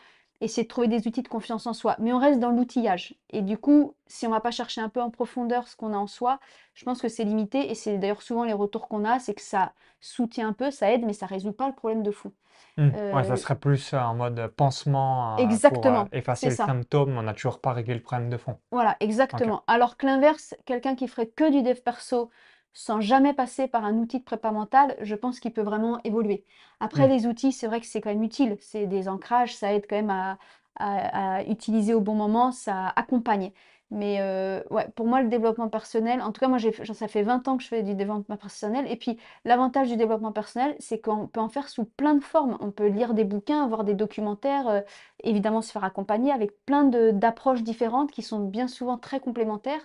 essayer 0.44 0.64
de 0.64 0.68
trouver 0.68 0.88
des 0.88 1.08
outils 1.08 1.22
de 1.24 1.28
confiance 1.28 1.68
en 1.68 1.74
soi. 1.74 1.96
Mais 2.00 2.14
on 2.14 2.20
reste 2.20 2.40
dans 2.40 2.52
l'outillage 2.52 3.16
et 3.30 3.42
du 3.42 3.58
coup, 3.58 3.96
si 4.08 4.28
on 4.28 4.32
va 4.32 4.42
pas 4.42 4.52
chercher 4.52 4.82
un 4.82 4.90
peu 4.90 5.02
en 5.02 5.10
profondeur 5.12 5.68
ce 5.68 5.76
qu'on 5.76 5.94
a 5.94 5.98
en 5.98 6.08
soi, 6.08 6.40
je 6.74 6.84
pense 6.86 7.02
que 7.02 7.10
c'est 7.10 7.24
limité 7.24 7.70
et 7.72 7.76
c'est 7.76 7.98
d'ailleurs 7.98 8.22
souvent 8.22 8.44
les 8.44 8.54
retours 8.54 8.88
qu'on 8.88 9.06
a, 9.06 9.20
c'est 9.20 9.34
que 9.34 9.42
ça 9.42 9.74
soutient 10.02 10.48
un 10.50 10.54
peu, 10.54 10.72
ça 10.72 10.92
aide, 10.92 11.06
mais 11.06 11.14
ça 11.14 11.26
résout 11.26 11.54
pas 11.54 11.68
le 11.68 11.76
problème 11.76 12.04
de 12.04 12.12
fond. 12.12 12.34
Mmh. 12.78 12.90
Ouais, 13.12 13.24
ça 13.24 13.36
serait 13.36 13.58
plus, 13.60 13.94
heu, 13.94 13.98
en 14.00 14.14
mode 14.16 14.48
pansement, 14.56 15.60
pour, 15.68 15.90
heu, 15.90 16.04
exactement, 16.04 16.10
effacer 16.12 16.50
c'est 16.50 16.52
le 16.52 16.56
ça. 16.56 16.66
symptôme, 16.66 17.12
mais 17.14 17.20
on 17.20 17.24
n'a 17.24 17.34
toujours 17.34 17.62
pas 17.62 17.74
réglé 17.74 17.94
le 17.96 18.02
problème 18.02 18.30
de 18.30 18.38
fond. 18.38 18.60
Voilà, 18.72 18.98
exactement. 19.00 19.64
Alors 19.68 19.98
que 19.98 20.06
l'inverse, 20.08 20.56
quelqu'un 20.66 20.96
qui 20.96 21.08
ferait 21.08 21.28
que 21.28 21.50
du 21.52 21.62
dev 21.62 21.80
perso 21.82 22.30
sans 22.74 23.02
jamais 23.02 23.34
passer 23.34 23.68
par 23.68 23.86
un 23.86 23.96
outil 23.98 24.20
de 24.20 24.24
prépa 24.24 24.52
mentale, 24.52 24.96
je 25.02 25.16
pense 25.16 25.40
qu'il 25.40 25.54
peut 25.54 25.62
vraiment 25.62 26.00
évoluer. 26.04 26.46
Après, 26.80 27.08
Mmh. 27.08 27.10
les 27.10 27.28
outils, 27.28 27.52
c'est 27.52 27.68
vrai 27.68 27.80
que 27.82 27.86
c'est 27.88 28.02
quand 28.02 28.10
même 28.12 28.24
utile. 28.24 28.58
C'est 28.60 28.88
des 28.88 29.08
ancrages, 29.08 29.56
ça 29.56 29.74
aide 29.74 29.86
quand 29.90 29.96
même 29.96 30.10
à, 30.10 30.38
à- 30.78 31.38
à 31.40 31.44
utiliser 31.44 31.94
au 31.94 32.02
bon 32.02 32.16
moment, 32.16 32.52
ça 32.52 32.88
accompagne. 32.96 33.52
Mais 33.92 34.18
euh, 34.22 34.64
ouais, 34.72 34.88
pour 34.96 35.06
moi, 35.06 35.22
le 35.22 35.30
développement 35.30 35.70
personnel, 35.70 36.20
en 36.22 36.32
tout 36.32 36.40
cas, 36.40 36.48
moi, 36.48 36.58
ça 36.60 37.08
fait 37.08 37.22
20 37.22 37.48
ans 37.48 37.58
que 37.58 37.64
je 37.64 37.68
fais 37.68 37.84
du 37.84 37.94
développement 37.94 38.38
personnel. 38.38 38.86
Et 38.92 38.96
puis, 38.96 39.20
l'avantage 39.46 39.90
du 39.90 39.98
développement 39.98 40.32
personnel, 40.32 40.76
c'est 40.80 41.00
qu'on 41.00 41.28
peut 41.28 41.40
en 41.40 41.50
faire 41.50 41.70
sous 41.70 41.86
plein 41.86 42.16
de 42.16 42.24
formes. 42.24 42.58
On 42.60 42.72
peut 42.72 42.88
lire 42.88 43.14
des 43.14 43.24
bouquins, 43.24 43.68
voir 43.68 43.84
des 43.84 43.94
documentaires, 43.94 44.68
euh, 44.68 44.82
évidemment 45.24 45.62
se 45.62 45.72
faire 45.72 45.84
accompagner 45.84 46.32
avec 46.32 46.52
plein 46.66 46.86
d'approches 46.86 47.62
différentes 47.64 48.12
qui 48.12 48.24
sont 48.24 48.40
bien 48.40 48.68
souvent 48.68 48.98
très 48.98 49.20
complémentaires. 49.20 49.82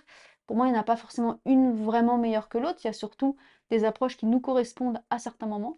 Pour 0.49 0.55
moi, 0.57 0.65
il 0.65 0.71
n'y 0.71 0.77
en 0.79 0.81
a 0.81 0.83
pas 0.83 0.95
forcément 0.95 1.39
une 1.45 1.71
vraiment 1.73 2.17
meilleure 2.17 2.49
que 2.49 2.57
l'autre. 2.57 2.79
Il 2.83 2.87
y 2.87 2.89
a 2.89 2.93
surtout 2.93 3.37
des 3.69 3.85
approches 3.85 4.17
qui 4.17 4.25
nous 4.25 4.39
correspondent 4.39 4.99
à 5.11 5.19
certains 5.19 5.45
moments. 5.45 5.77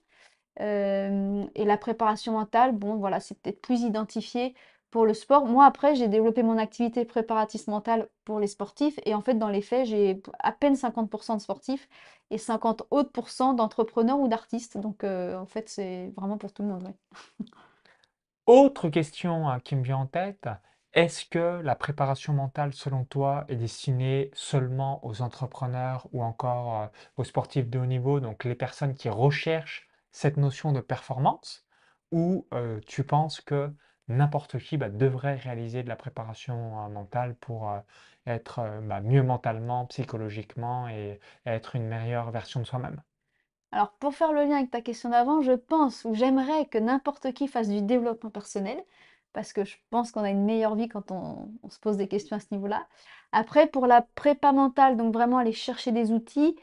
Hem 0.58 1.50
et 1.56 1.66
la 1.66 1.78
préparation 1.78 2.32
mentale, 2.34 2.72
bon 2.74 2.96
voilà, 2.96 3.20
c'est 3.20 3.36
peut-être 3.42 3.62
plus 3.62 3.82
identifié 3.82 4.56
pour 4.90 5.06
le 5.06 5.14
sport. 5.14 5.46
Moi, 5.46 5.66
après, 5.66 5.96
j'ai 5.96 6.08
développé 6.08 6.42
mon 6.42 6.58
activité 6.58 7.04
préparatrice 7.04 7.68
mentale 7.68 8.08
pour 8.24 8.40
les 8.40 8.48
sportifs 8.48 8.98
et 9.06 9.14
en 9.14 9.20
fait, 9.22 9.36
dans 9.36 9.50
les 9.50 9.62
faits, 9.62 9.88
j'ai 9.88 10.22
à 10.40 10.54
peine 10.54 10.78
50% 10.78 11.36
de 11.36 11.42
sportifs 11.42 11.90
et 12.30 12.38
50 12.38 12.84
autres 12.92 13.12
pourcents 13.12 13.54
d'entrepreneurs 13.54 14.22
ou 14.22 14.30
d'artistes. 14.30 14.78
Donc 14.78 15.04
heu, 15.04 15.36
en 15.36 15.48
fait, 15.48 15.68
c'est 15.68 16.14
vraiment 16.16 16.38
pour 16.38 16.54
tout 16.54 16.64
le 16.64 16.70
monde. 16.70 16.94
Autre 18.46 18.90
question, 18.90 19.50
heu, 19.52 19.60
qui 19.60 19.76
me 19.76 19.84
vient 19.84 19.98
en 19.98 20.08
tête, 20.08 20.48
est-ce 20.94 21.26
que 21.26 21.62
la 21.62 21.76
préparation 21.76 22.34
mentale, 22.34 22.74
selon 22.74 23.06
toi, 23.06 23.46
est 23.48 23.56
destinée 23.56 24.30
seulement 24.34 25.06
aux 25.06 25.22
entrepreneurs 25.22 26.08
ou 26.14 26.24
encore, 26.24 26.84
heu, 26.86 26.90
aux 27.18 27.24
sportifs 27.24 27.70
de 27.70 27.80
haut 27.80 27.86
niveau, 27.86 28.20
donc 28.20 28.44
les 28.44 28.56
personnes 28.56 28.96
qui 28.96 29.10
recherchent 29.10 29.88
cette 30.12 30.38
notion 30.38 30.72
de 30.74 30.82
performance? 30.82 31.66
Ou, 32.12 32.48
heu, 32.54 32.82
tu 32.86 33.04
penses 33.06 33.42
que 33.42 33.74
n'importe 34.10 34.60
qui, 34.60 34.78
bah, 34.78 34.90
devrait 34.90 35.36
réaliser 35.36 35.84
de 35.84 35.90
la 35.90 35.96
préparation, 35.96 36.86
heu, 36.88 36.90
mentale 36.92 37.36
pour, 37.36 37.72
être, 38.26 38.82
bah, 38.84 39.02
mieux 39.02 39.24
mentalement, 39.24 39.86
psychologiquement 39.88 40.88
et 40.90 41.20
être 41.46 41.76
une 41.76 41.88
meilleure 41.88 42.32
version 42.32 42.60
de 42.62 42.66
soi-même? 42.66 43.02
Alors, 43.74 43.92
pour 43.98 44.14
faire 44.16 44.32
le 44.34 44.44
lien 44.46 44.58
avec 44.58 44.72
ta 44.72 44.82
question 44.82 45.10
d'avant, 45.10 45.42
je 45.42 45.52
pense 45.54 46.06
ou 46.06 46.14
j'aimerais 46.14 46.66
que 46.68 46.78
n'importe 46.78 47.34
qui 47.34 47.48
fasse 47.50 47.68
du 47.70 47.82
développement 47.82 48.30
personnel, 48.30 48.82
parce 49.34 49.54
que 49.54 49.64
je 49.64 49.78
pense 49.90 50.12
qu'on 50.12 50.24
a 50.24 50.30
une 50.30 50.46
meilleure 50.46 50.76
vie 50.76 50.88
quand 50.88 51.12
on, 51.12 51.50
se 51.70 51.80
pose 51.80 51.98
des 51.98 52.08
questions 52.08 52.36
à 52.36 52.40
ce 52.40 52.48
niveau-là. 52.52 52.86
Après, 53.32 53.68
pour 53.68 53.88
la 53.88 54.02
prépa 54.16 54.52
mentale, 54.52 54.98
donc 54.98 55.14
vraiment 55.14 55.38
aller 55.38 55.54
chercher 55.54 55.92
des 55.92 56.12
outils, 56.12 56.56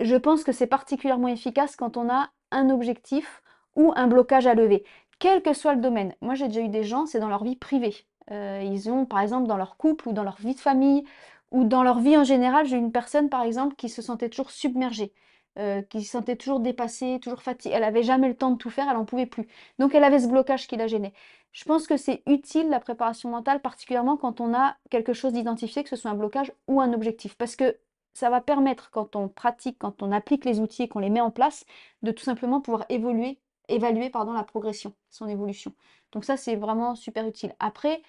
je 0.00 0.16
pense 0.16 0.44
que 0.44 0.52
c'est 0.52 0.66
particulièrement 0.66 1.28
efficace 1.28 1.76
quand 1.76 1.96
on 1.96 2.08
a 2.08 2.30
un 2.50 2.70
objectif 2.70 3.42
ou 3.76 3.92
un 3.96 4.06
blocage 4.06 4.46
à 4.46 4.54
lever, 4.54 4.84
quel 5.18 5.42
que 5.42 5.52
soit 5.52 5.74
le 5.74 5.80
domaine. 5.80 6.14
Moi, 6.20 6.34
j'ai 6.34 6.48
déjà 6.48 6.60
eu 6.60 6.68
des 6.68 6.84
gens, 6.84 7.06
c'est 7.06 7.20
dans 7.20 7.28
leur 7.28 7.44
vie 7.44 7.56
privée. 7.56 7.94
Euh, 8.30 8.62
ils 8.64 8.90
ont, 8.90 9.06
par 9.06 9.20
exemple, 9.20 9.46
dans 9.46 9.56
leur 9.56 9.76
couple 9.76 10.08
ou 10.08 10.12
dans 10.12 10.24
leur 10.24 10.36
vie 10.36 10.54
de 10.54 10.60
famille 10.60 11.04
ou 11.50 11.64
dans 11.64 11.82
leur 11.82 11.98
vie 12.00 12.16
en 12.16 12.24
général, 12.24 12.66
j'ai 12.66 12.76
une 12.76 12.92
personne, 12.92 13.28
par 13.28 13.42
exemple, 13.42 13.74
qui 13.76 13.88
se 13.88 14.02
sentait 14.02 14.28
toujours 14.28 14.50
submergée, 14.50 15.12
euh, 15.58 15.82
qui 15.82 16.02
se 16.04 16.10
sentait 16.12 16.36
toujours 16.36 16.60
dépassée, 16.60 17.18
toujours 17.22 17.42
fatiguée. 17.42 17.74
Elle 17.74 17.84
avait 17.84 18.02
jamais 18.02 18.28
le 18.28 18.36
temps 18.36 18.50
de 18.50 18.56
tout 18.58 18.70
faire, 18.70 18.86
elle 18.88 18.96
en 18.96 19.04
pouvait 19.04 19.26
plus. 19.26 19.48
Donc, 19.78 19.94
elle 19.94 20.04
avait 20.04 20.20
ce 20.20 20.28
blocage 20.28 20.66
qui 20.66 20.76
la 20.76 20.86
gênait. 20.86 21.12
Je 21.52 21.64
pense 21.64 21.86
que 21.86 21.96
c'est 21.96 22.22
utile 22.26 22.68
la 22.68 22.80
préparation 22.80 23.30
mentale, 23.30 23.60
particulièrement 23.60 24.16
quand 24.16 24.40
on 24.40 24.54
a 24.54 24.76
quelque 24.90 25.12
chose 25.12 25.32
d'identifié, 25.32 25.82
que 25.82 25.88
ce 25.88 25.96
soit 25.96 26.10
un 26.10 26.14
blocage 26.14 26.52
ou 26.68 26.80
un 26.80 26.92
objectif. 26.92 27.34
Parce 27.36 27.56
que 27.56 27.76
ça 28.14 28.30
va 28.30 28.40
permettre, 28.40 28.90
quand 28.90 29.16
on 29.16 29.28
pratique, 29.28 29.78
quand 29.78 30.02
on 30.02 30.12
applique 30.12 30.44
les 30.44 30.60
outils 30.60 30.84
et 30.84 30.88
qu'on 30.88 30.98
les 30.98 31.10
met 31.10 31.20
en 31.20 31.30
place, 31.30 31.64
de 32.02 32.12
tout 32.12 32.24
simplement 32.24 32.60
pouvoir 32.60 32.84
évoluer, 32.88 33.38
évaluer 33.68 34.10
pardon, 34.10 34.32
la 34.32 34.44
progression, 34.44 34.94
son 35.10 35.28
évolution. 35.28 35.72
Donc 36.12 36.24
ça, 36.24 36.36
c'est 36.36 36.56
vraiment 36.56 36.94
super 36.94 37.26
utile. 37.26 37.54
Après, 37.60 38.02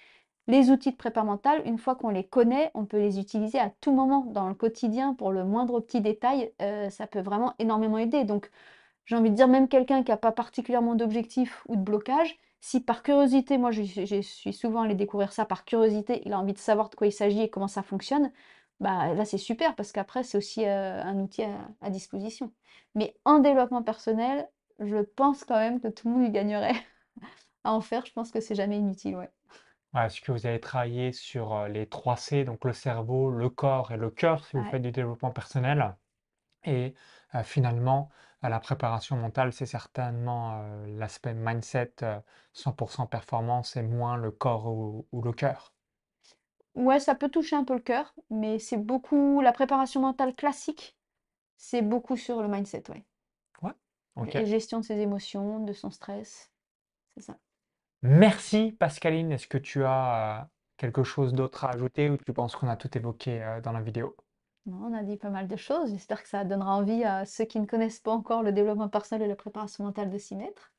les 0.50 0.72
outils 0.72 0.92
de 0.92 0.98
prépa 0.98 1.24
mentale, 1.24 1.62
une 1.66 1.78
fois 1.78 1.96
qu'on 1.96 2.10
les 2.10 2.26
connaît, 2.26 2.72
on 2.74 2.86
peut 2.86 2.98
les 3.00 3.20
utiliser 3.20 3.60
à 3.60 3.70
tout 3.82 3.94
moment 3.94 4.26
dans 4.26 4.50
le 4.50 4.56
quotidien 4.56 5.14
pour 5.14 5.32
le 5.32 5.46
moindre 5.46 5.80
petit 5.80 6.02
détail. 6.02 6.52
euh, 6.62 6.90
ça 6.90 7.08
peut 7.08 7.22
vraiment 7.22 7.54
énormément 7.60 8.00
aider. 8.00 8.24
Donc, 8.26 8.50
j'ai 9.06 9.16
envie 9.16 9.32
de 9.32 9.36
dire, 9.36 9.48
même 9.48 9.68
quelqu'un 9.70 10.04
qui 10.04 10.12
n'a 10.12 10.18
pas 10.18 10.32
particulièrement 10.32 10.96
d'objectif 10.96 11.64
ou 11.68 11.76
de 11.76 11.82
blocage, 11.82 12.40
si 12.62 12.82
par 12.82 13.04
curiosité, 13.04 13.58
moi 13.58 13.72
je, 13.72 13.84
suis 14.22 14.54
souvent 14.54 14.82
allée 14.84 14.96
découvrir 14.96 15.34
ça 15.34 15.46
par 15.46 15.66
curiosité, 15.66 16.22
il 16.26 16.34
a 16.34 16.40
envie 16.40 16.54
de 16.54 16.58
savoir 16.60 16.90
de 16.90 16.96
quoi 16.96 17.08
il 17.08 17.12
s'agit 17.14 17.42
et 17.44 17.50
comment 17.50 17.68
ça 17.68 17.84
fonctionne, 17.84 18.32
bah 18.80 19.14
là 19.14 19.26
c'est 19.26 19.38
super 19.38 19.76
parce 19.76 19.92
qu'après 19.92 20.24
c'est 20.24 20.38
aussi 20.38 20.66
euh, 20.66 21.02
un 21.04 21.20
outil 21.20 21.44
à, 21.44 21.50
à 21.82 21.90
disposition. 21.90 22.52
Mais 22.96 23.16
en 23.26 23.40
développement 23.40 23.84
personnel, 23.84 24.50
je 24.80 24.98
pense 24.98 25.44
quand 25.46 25.58
même 25.58 25.80
que 25.82 25.88
tout 25.90 26.08
le 26.10 26.16
monde 26.16 26.26
y 26.28 26.32
gagnerait 26.32 26.76
à 27.64 27.74
en 27.74 27.82
faire. 27.82 28.06
Je 28.06 28.14
pense 28.14 28.32
que 28.32 28.42
c'est 28.42 28.56
jamais 28.56 28.78
inutile, 28.78 29.16
ouais. 29.18 29.30
Ouais, 29.94 30.06
est-ce 30.08 30.22
que 30.22 30.32
vous 30.32 30.46
avez 30.48 30.60
travaillé 30.60 31.12
sur, 31.12 31.54
heu, 31.54 31.68
les 31.68 31.88
3 31.88 32.16
C, 32.18 32.44
donc 32.44 32.64
le 32.66 32.74
cerveau, 32.74 33.30
le 33.32 33.50
corps 33.50 33.92
et 33.92 33.98
le 33.98 34.10
cœur 34.12 34.46
si 34.46 34.56
vous 34.56 34.64
Ouais. 34.64 34.64
faites 34.64 34.82
du 34.84 34.92
développement 34.92 35.30
personnel? 35.32 35.96
Et 36.66 36.96
heu, 37.36 37.44
finalement, 37.44 38.10
la 38.44 38.60
préparation 38.62 39.18
mentale, 39.18 39.54
c'est 39.54 39.66
certainement, 39.68 40.62
heu, 40.64 40.88
l'aspect 40.98 41.34
mindset, 41.36 41.96
heu, 42.04 42.22
100% 42.54 43.08
performance 43.08 43.76
et 43.78 43.84
moins 43.84 44.18
le 44.18 44.32
corps 44.32 44.68
ou 44.68 45.08
ou 45.14 45.22
le 45.24 45.34
cœur. 45.34 45.74
Ouais, 46.76 47.00
ça 47.00 47.14
peut 47.16 47.30
toucher 47.30 47.56
un 47.56 47.64
peu 47.64 47.74
le 47.76 47.80
cœur, 47.80 48.14
mais 48.32 48.58
c'est 48.60 48.78
beaucoup 48.78 49.40
la 49.42 49.52
préparation 49.52 50.02
mentale 50.02 50.36
classique, 50.36 50.98
c'est 51.58 51.82
beaucoup 51.84 52.18
sur 52.18 52.42
le 52.44 52.48
mindset, 52.50 52.84
ouais. 52.92 53.06
Ouais. 53.62 53.74
Ok. 54.16 54.36
Et 54.36 54.46
gestion 54.46 54.80
de 54.80 54.86
ses 54.86 55.00
émotions, 55.00 55.60
de 55.64 55.74
son 55.74 55.92
stress, 55.92 56.52
c'est 57.16 57.22
ça. 57.22 57.40
Merci 58.02 58.74
Pascaline. 58.74 59.32
Est-ce 59.32 59.48
que 59.48 59.58
tu 59.58 59.84
as 59.86 60.42
euh, 60.42 60.46
quelque 60.78 61.04
chose 61.04 61.32
d'autre 61.34 61.64
à 61.66 61.70
ajouter 61.72 62.10
ou 62.10 62.18
tu 62.18 62.34
penses 62.34 62.56
qu'on 62.58 62.68
a 62.68 62.76
tout 62.78 62.96
évoqué 62.98 63.42
euh, 63.44 63.62
dans 63.62 63.72
la 63.72 63.82
vidéo? 63.82 64.16
Non, 64.66 64.86
on 64.86 64.94
a 64.94 65.04
dit 65.04 65.18
pas 65.18 65.30
mal 65.30 65.50
de 65.50 65.56
choses. 65.58 65.90
J'espère 65.92 66.24
que 66.24 66.30
ça 66.30 66.46
donnera 66.46 66.74
envie 66.78 67.04
à 67.04 67.26
ceux 67.26 67.44
qui 67.44 67.60
ne 67.60 67.66
connaissent 67.66 68.00
pas 68.00 68.14
encore 68.14 68.42
le 68.42 68.54
développement 68.54 68.88
personnel 68.88 69.24
et 69.26 69.28
la 69.28 69.36
préparation 69.36 69.84
mentale 69.84 70.10
de 70.10 70.18
s'y 70.18 70.38
mettre. 70.38 70.72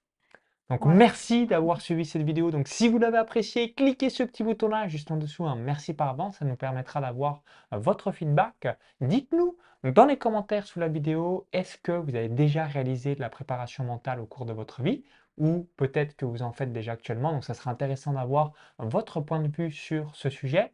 Donc 0.70 0.86
Voilà. 0.86 0.96
merci 0.96 1.46
d'avoir 1.46 1.80
suivi 1.80 2.04
cette 2.06 2.22
vidéo. 2.22 2.50
Donc 2.50 2.68
si 2.68 2.88
vous 2.88 2.98
l'avez 2.98 3.18
appréciée, 3.18 3.74
cliquez 3.74 4.08
ce 4.08 4.22
petit 4.22 4.44
bouton-là 4.44 4.86
juste 4.88 5.10
en 5.10 5.16
dessous. 5.16 5.44
un 5.46 5.56
merci 5.56 5.94
par 5.94 6.08
avance, 6.08 6.38
ça 6.38 6.44
nous 6.44 6.56
permettra 6.56 7.00
d'avoir 7.00 7.42
euh, 7.72 7.78
votre 7.78 8.12
feedback. 8.12 8.68
Dites-nous 9.00 9.56
dans 9.82 10.04
les 10.06 10.18
commentaires 10.18 10.66
sous 10.66 10.78
la 10.78 10.88
vidéo, 10.88 11.46
est-ce 11.52 11.76
que 11.78 11.92
vous 11.92 12.14
avez 12.14 12.28
déjà 12.28 12.66
réalisé 12.66 13.14
de 13.16 13.20
la 13.20 13.30
préparation 13.30 13.82
mentale 13.84 14.20
au 14.20 14.26
cours 14.26 14.44
de 14.46 14.52
votre 14.52 14.82
vie? 14.82 15.02
Ou 15.40 15.68
peut-être 15.76 16.16
que 16.16 16.26
vous 16.26 16.42
en 16.42 16.52
faites 16.52 16.72
déjà 16.72 16.92
actuellement. 16.92 17.32
Donc 17.32 17.44
ça 17.44 17.54
sera 17.54 17.70
intéressant 17.72 18.12
d'avoir 18.12 18.52
votre 18.78 19.20
point 19.20 19.40
de 19.40 19.48
vue 19.48 19.72
sur 19.72 20.14
ce 20.14 20.30
sujet. 20.30 20.72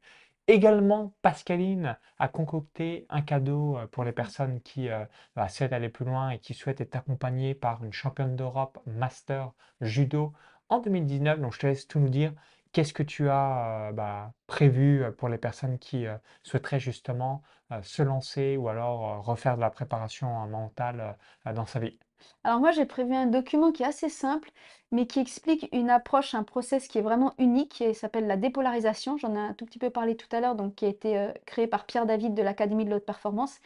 Également, 0.48 1.12
Pascaline 1.22 1.96
a 2.18 2.28
concocté 2.28 3.06
un 3.08 3.20
cadeau 3.22 3.78
euh, 3.78 3.86
pour 3.88 4.04
les 4.04 4.12
personnes 4.12 4.60
qui 4.60 4.88
euh, 4.88 5.04
bah, 5.34 5.48
souhaitent 5.48 5.72
aller 5.72 5.88
plus 5.88 6.04
loin 6.04 6.30
et 6.30 6.38
qui 6.38 6.54
souhaitent 6.54 6.80
être 6.80 6.96
accompagnées 6.96 7.54
par 7.54 7.84
une 7.84 7.92
championne 7.92 8.36
d'Europe 8.36 8.78
Master 8.86 9.52
Judo 9.80 10.32
en 10.68 10.78
2019. 10.80 11.40
Donc 11.40 11.52
je 11.54 11.58
te 11.60 11.66
laisse 11.66 11.86
tout 11.88 11.98
nous 12.00 12.08
dire. 12.08 12.32
Qu'est-ce 12.72 12.92
que 12.92 13.02
tu 13.02 13.28
as 13.28 13.88
euh, 13.88 13.92
bah, 13.92 14.32
prévu 14.46 15.04
pour 15.18 15.28
les 15.28 15.38
personnes 15.38 15.78
qui 15.78 16.06
souhaiteraient 16.42 16.80
justement 16.80 17.42
se 17.82 18.02
lancer 18.02 18.56
ou 18.56 18.68
alors 18.68 19.24
refaire 19.24 19.56
de 19.56 19.60
la 19.60 19.70
préparation 19.70 20.46
mentale 20.46 21.16
dans 21.54 21.66
sa 21.66 21.80
vie? 21.80 21.98
Alors 22.44 22.60
moi, 22.60 22.70
j'ai 22.70 22.86
prévu 22.86 23.14
un 23.14 23.26
document 23.26 23.72
qui 23.72 23.82
est 23.82 23.86
assez 23.86 24.08
simple, 24.08 24.50
mais 24.92 25.06
qui 25.06 25.20
explique 25.20 25.68
une 25.72 25.90
approche, 25.90 26.34
un 26.34 26.44
process 26.44 26.88
qui 26.88 26.98
est 26.98 27.02
vraiment 27.02 27.34
unique, 27.38 27.70
qui 27.72 27.94
s'appelle 27.94 28.26
la 28.26 28.36
dépolarisation. 28.36 29.16
J'en 29.18 29.34
ai 29.34 29.38
un 29.38 29.54
tout 29.54 29.66
petit 29.66 29.78
peu 29.78 29.90
parlé 29.90 30.16
tout 30.16 30.28
à 30.32 30.40
l'heure, 30.40 30.54
donc 30.54 30.74
qui 30.76 30.84
a 30.84 30.88
été 30.88 31.18
euh, 31.18 31.32
créé 31.46 31.66
par 31.66 31.86
Pierre 31.86 32.06
David 32.06 32.34
de 32.34 32.42
l'Académie 32.42 32.84
de 32.84 32.90
l'Haute 32.90 33.04
Performance. 33.04 33.58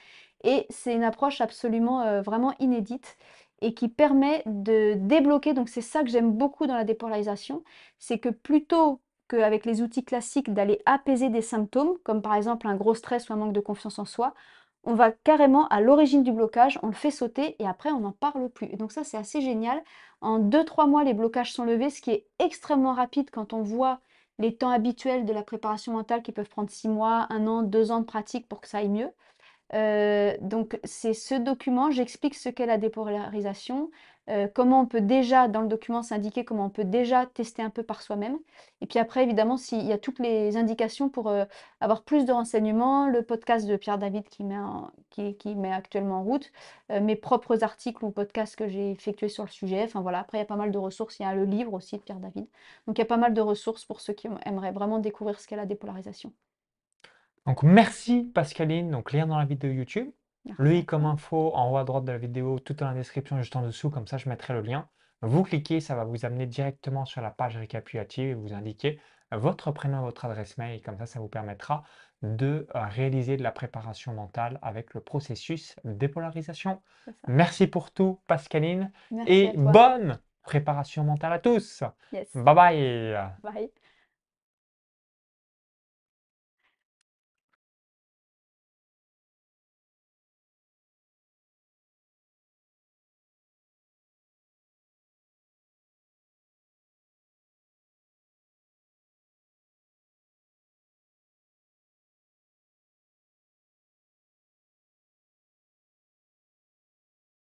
Et 0.44 0.66
c'est 0.70 0.94
une 0.94 1.04
approche 1.04 1.40
absolument 1.40 2.02
euh, 2.02 2.22
vraiment 2.22 2.54
inédite 2.58 3.16
et 3.60 3.74
qui 3.74 3.88
permet 3.88 4.42
de 4.46 4.94
débloquer. 4.96 5.52
Donc 5.54 5.68
c'est 5.68 5.82
ça 5.82 6.02
que 6.02 6.08
j'aime 6.10 6.32
beaucoup 6.32 6.66
dans 6.66 6.74
la 6.76 6.84
dépolarisation, 6.84 7.62
c'est 7.98 8.18
que 8.18 8.30
plutôt 8.30 9.00
qu'avec 9.28 9.64
les 9.66 9.82
outils 9.82 10.04
classiques 10.04 10.52
d'aller 10.52 10.80
apaiser 10.86 11.28
des 11.28 11.42
symptômes, 11.42 11.98
comme 12.04 12.22
par 12.22 12.34
exemple 12.34 12.66
un 12.66 12.76
gros 12.76 12.94
stress 12.94 13.28
ou 13.28 13.32
un 13.34 13.36
manque 13.36 13.52
de 13.52 13.60
confiance 13.60 13.98
en 13.98 14.04
soi, 14.06 14.34
on 14.84 14.94
va 14.94 15.12
carrément 15.12 15.68
à 15.68 15.80
l'origine 15.80 16.22
du 16.22 16.32
blocage, 16.32 16.78
on 16.82 16.88
le 16.88 16.92
fait 16.94 17.10
sauter 17.10 17.56
et 17.58 17.66
après 17.66 17.90
on 17.90 18.00
n'en 18.00 18.12
parle 18.12 18.48
plus. 18.50 18.68
Donc 18.76 18.92
ça 18.92 19.04
c'est 19.04 19.16
assez 19.16 19.40
génial. 19.40 19.82
En 20.20 20.38
2-3 20.38 20.88
mois 20.88 21.04
les 21.04 21.14
blocages 21.14 21.52
sont 21.52 21.64
levés, 21.64 21.90
ce 21.90 22.00
qui 22.00 22.10
est 22.10 22.26
extrêmement 22.38 22.94
rapide 22.94 23.30
quand 23.30 23.52
on 23.52 23.62
voit 23.62 24.00
les 24.38 24.56
temps 24.56 24.70
habituels 24.70 25.26
de 25.26 25.32
la 25.32 25.42
préparation 25.42 25.92
mentale 25.92 26.22
qui 26.22 26.32
peuvent 26.32 26.48
prendre 26.48 26.70
6 26.70 26.88
mois, 26.88 27.26
1 27.30 27.46
an, 27.46 27.62
2 27.62 27.90
ans 27.92 28.00
de 28.00 28.06
pratique 28.06 28.48
pour 28.48 28.60
que 28.60 28.68
ça 28.68 28.78
aille 28.78 28.88
mieux. 28.88 29.10
Euh, 29.74 30.36
donc 30.40 30.80
c'est 30.84 31.14
ce 31.14 31.34
document, 31.34 31.90
j'explique 31.90 32.34
ce 32.34 32.48
qu'est 32.48 32.66
la 32.66 32.78
dépolarisation, 32.78 33.90
euh, 34.30 34.48
comment 34.52 34.80
on 34.80 34.86
peut 34.86 35.00
déjà, 35.00 35.48
dans 35.48 35.60
le 35.60 35.68
document, 35.68 36.02
s'indiquer 36.02 36.44
comment 36.44 36.66
on 36.66 36.70
peut 36.70 36.84
déjà 36.84 37.26
tester 37.26 37.62
un 37.62 37.70
peu 37.70 37.82
par 37.82 38.00
soi-même. 38.00 38.38
Et 38.80 38.86
puis 38.86 38.98
après, 38.98 39.24
évidemment, 39.24 39.56
s'il 39.56 39.84
y 39.84 39.92
a 39.92 39.98
toutes 39.98 40.20
les 40.20 40.56
indications 40.56 41.08
pour 41.08 41.28
euh, 41.28 41.44
avoir 41.80 42.02
plus 42.04 42.24
de 42.24 42.32
renseignements, 42.32 43.08
le 43.08 43.22
podcast 43.22 43.66
de 43.66 43.76
Pierre 43.76 43.98
David 43.98 44.28
qui 44.28 44.44
met, 44.44 44.56
qui, 45.10 45.54
met 45.56 45.72
actuellement 45.72 46.20
en 46.20 46.22
route, 46.22 46.52
mes 46.88 47.16
propres 47.16 47.64
articles 47.64 48.04
ou 48.04 48.10
podcasts 48.10 48.56
que 48.56 48.68
j'ai 48.68 48.92
effectués 48.92 49.28
sur 49.28 49.44
le 49.44 49.50
sujet. 49.50 49.82
Enfin 49.84 50.00
voilà, 50.00 50.20
après, 50.20 50.38
il 50.38 50.40
y 50.40 50.44
a 50.44 50.46
pas 50.46 50.56
mal 50.56 50.70
de 50.70 50.78
ressources. 50.78 51.18
Il 51.18 51.22
y 51.24 51.26
a 51.26 51.34
le 51.34 51.44
livre 51.44 51.74
aussi 51.74 51.96
de 51.96 52.02
Pierre 52.02 52.20
David. 52.20 52.46
Donc 52.86 52.98
il 52.98 53.00
y 53.00 53.02
a 53.02 53.06
pas 53.06 53.16
mal 53.16 53.34
de 53.34 53.40
ressources 53.40 53.84
pour 53.84 54.00
ceux 54.00 54.12
qui 54.12 54.28
aimeraient 54.46 54.72
vraiment 54.72 54.98
découvrir 54.98 55.40
ce 55.40 55.46
qu'est 55.46 55.56
la 55.56 55.66
dépolarisation. 55.66 56.32
Donc 57.46 57.62
merci 57.62 58.22
Pascaline, 58.22 58.90
donc 58.90 59.12
lien 59.12 59.26
dans 59.26 59.38
la 59.38 59.44
vidéo 59.44 59.70
YouTube. 59.72 60.10
Le 60.58 60.74
i 60.74 60.84
comme 60.86 61.04
info 61.06 61.52
en 61.54 61.70
haut 61.70 61.76
à 61.76 61.84
droite 61.84 62.04
de 62.04 62.12
la 62.12 62.18
vidéo, 62.18 62.58
tout 62.58 62.74
dans 62.74 62.88
la 62.88 62.94
description 62.94 63.38
juste 63.38 63.56
en 63.56 63.62
dessous, 63.62 63.90
comme 63.90 64.06
ça 64.06 64.16
je 64.16 64.28
mettrai 64.28 64.54
le 64.54 64.62
lien. 64.62 64.88
Vous 65.22 65.42
cliquez, 65.42 65.80
ça 65.80 65.94
va 65.94 66.04
vous 66.04 66.24
amener 66.24 66.46
directement 66.46 67.04
sur 67.04 67.20
la 67.20 67.30
page 67.30 67.56
récapitulative 67.58 68.30
et 68.30 68.34
vous 68.34 68.54
indiquer 68.54 68.98
votre 69.32 69.70
prénom 69.70 69.98
et 70.00 70.04
votre 70.04 70.24
adresse 70.24 70.56
mail. 70.58 70.80
Comme 70.82 70.98
ça, 70.98 71.06
ça 71.06 71.20
vous 71.20 71.28
permettra 71.28 71.82
de 72.22 72.66
euh, 72.74 72.84
réaliser 72.86 73.36
de 73.36 73.42
la 73.42 73.52
préparation 73.52 74.12
mentale 74.12 74.58
avec 74.62 74.94
le 74.94 75.00
processus 75.00 75.76
dépolarisation. 75.84 76.82
Merci 77.28 77.66
pour 77.66 77.90
tout, 77.92 78.20
Pascaline. 78.26 78.90
et 79.26 79.52
bonne 79.56 80.18
préparation 80.42 81.04
mentale 81.04 81.34
à 81.34 81.38
tous. 81.38 81.84
Bye 82.34 82.54
bye. 82.54 83.16
Bye. 83.42 83.70